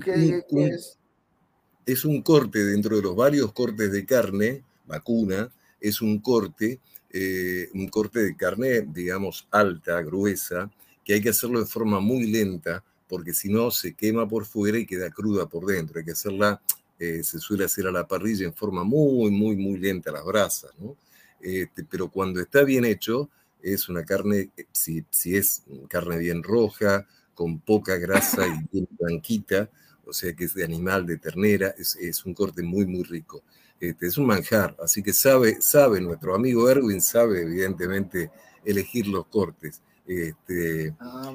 [1.87, 2.05] es?
[2.05, 5.51] un corte dentro de los varios cortes de carne, vacuna,
[5.81, 6.79] es un corte,
[7.11, 10.71] eh, un corte de carne, digamos, alta, gruesa,
[11.05, 14.79] que hay que hacerlo de forma muy lenta, porque si no se quema por fuera
[14.79, 15.99] y queda cruda por dentro.
[15.99, 16.61] Hay que hacerla,
[16.99, 20.25] eh, se suele hacer a la parrilla en forma muy, muy, muy lenta, a las
[20.25, 20.97] brasas, ¿no?
[21.41, 23.29] Este, pero cuando está bien hecho,
[23.63, 28.89] es una carne, eh, si, si es carne bien roja, con poca grasa y bien
[28.99, 29.69] blanquita,
[30.07, 33.43] o sea que es de animal, de ternera, es, es un corte muy, muy rico.
[33.81, 38.31] Este, es un manjar, así que sabe, sabe, nuestro amigo Erwin sabe evidentemente
[38.65, 39.83] elegir los cortes.
[40.07, 41.35] Este, ah,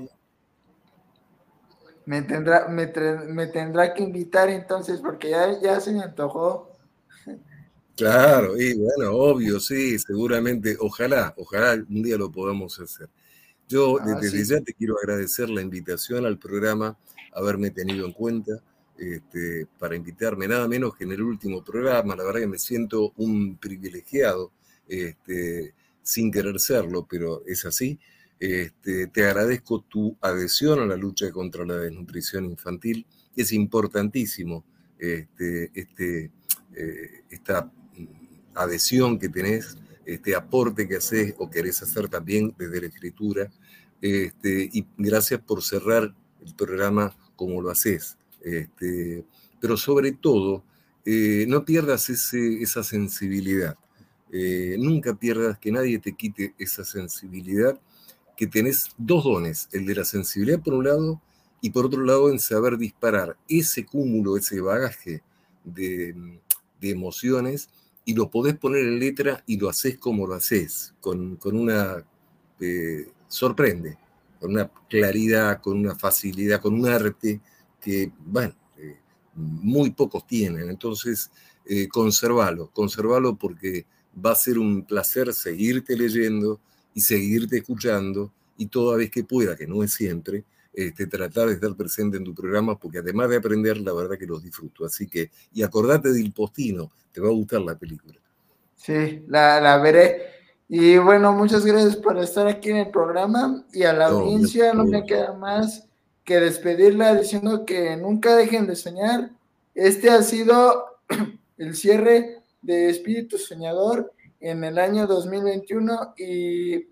[2.05, 2.91] me, tendrá, me,
[3.27, 6.69] me, tendrá que invitar entonces, porque ya, ya se me antojó.
[7.95, 13.09] Claro, y bueno, obvio, sí, seguramente, ojalá, ojalá un día lo podamos hacer.
[13.67, 16.97] Yo ah, desde ya te quiero agradecer la invitación al programa,
[17.33, 18.53] haberme tenido en cuenta
[18.97, 22.15] este, para invitarme, nada menos que en el último programa.
[22.15, 24.51] La verdad que me siento un privilegiado
[24.87, 27.99] este, sin querer serlo, pero es así.
[28.39, 33.05] Este, te agradezco tu adhesión a la lucha contra la desnutrición infantil.
[33.35, 34.63] Es importantísimo
[34.97, 36.31] este, este,
[36.75, 37.71] eh, esta
[38.55, 43.51] adhesión que tenés, este aporte que haces o querés hacer también desde la escritura.
[44.01, 46.15] Y gracias por cerrar
[46.45, 48.17] el programa como lo haces.
[49.59, 50.63] Pero sobre todo,
[51.05, 53.75] eh, no pierdas esa sensibilidad.
[54.31, 57.79] Eh, nunca pierdas que nadie te quite esa sensibilidad,
[58.39, 61.21] que tenés dos dones, el de la sensibilidad por un lado
[61.59, 65.21] y por otro lado en saber disparar ese cúmulo, ese bagaje
[65.65, 66.15] de,
[66.79, 67.67] emociones
[68.05, 72.05] y lo podés poner en letra y lo haces como lo haces, con, una...
[72.61, 73.97] Eh, sorprende,
[74.39, 77.41] con una claridad, con una facilidad, con un arte
[77.81, 78.99] que, bueno, eh,
[79.35, 80.69] muy pocos tienen.
[80.69, 81.29] Entonces,
[81.65, 83.85] eh, conservalo, conservalo porque
[84.25, 86.61] va a ser un placer seguirte leyendo
[86.93, 91.53] y seguirte escuchando y toda vez que pueda, que no es siempre, este, tratar de
[91.53, 94.85] estar presente en tu programa porque además de aprender, la verdad que los disfruto.
[94.85, 98.19] Así que, y acordate del postino, te va a gustar la película.
[98.75, 100.39] Sí, la, la veré.
[100.67, 104.85] Y bueno, muchas gracias por estar aquí en el programa y a la audiencia no
[104.85, 105.87] me queda más
[106.23, 109.31] que despedirla diciendo que nunca dejen de soñar.
[109.73, 110.99] Este ha sido
[111.57, 116.87] el cierre de Espíritu Soñador en el año 2021 y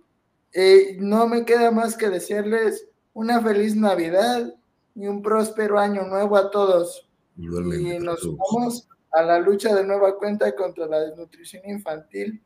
[0.53, 4.53] eh, no me queda más que desearles una feliz Navidad
[4.95, 7.09] y un próspero año nuevo a todos.
[7.37, 12.41] y nos vamos a la lucha de nueva cuenta contra la desnutrición infantil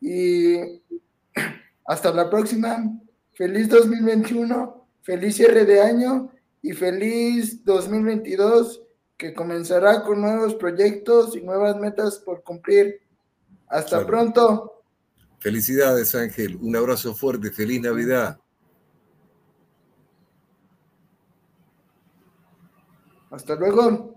[0.00, 0.56] y
[1.86, 2.78] hasta la próxima.
[3.34, 6.30] Feliz 2021, feliz cierre de año
[6.62, 8.82] y feliz 2022
[9.16, 13.00] que comenzará con nuevos proyectos y nuevas metas por cumplir.
[13.68, 14.82] Hasta pronto.
[15.38, 18.38] Felicidades Ángel, un abrazo fuerte, feliz Navidad.
[23.30, 24.15] Hasta luego.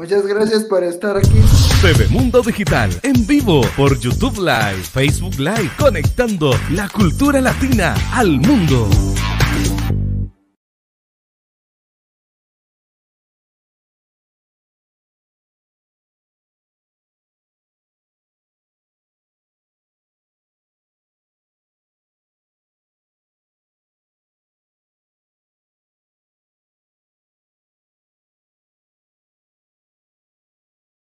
[0.00, 1.28] Muchas gracias por estar aquí.
[1.82, 8.40] TV Mundo Digital en vivo por YouTube Live, Facebook Live, conectando la cultura latina al
[8.40, 8.88] mundo.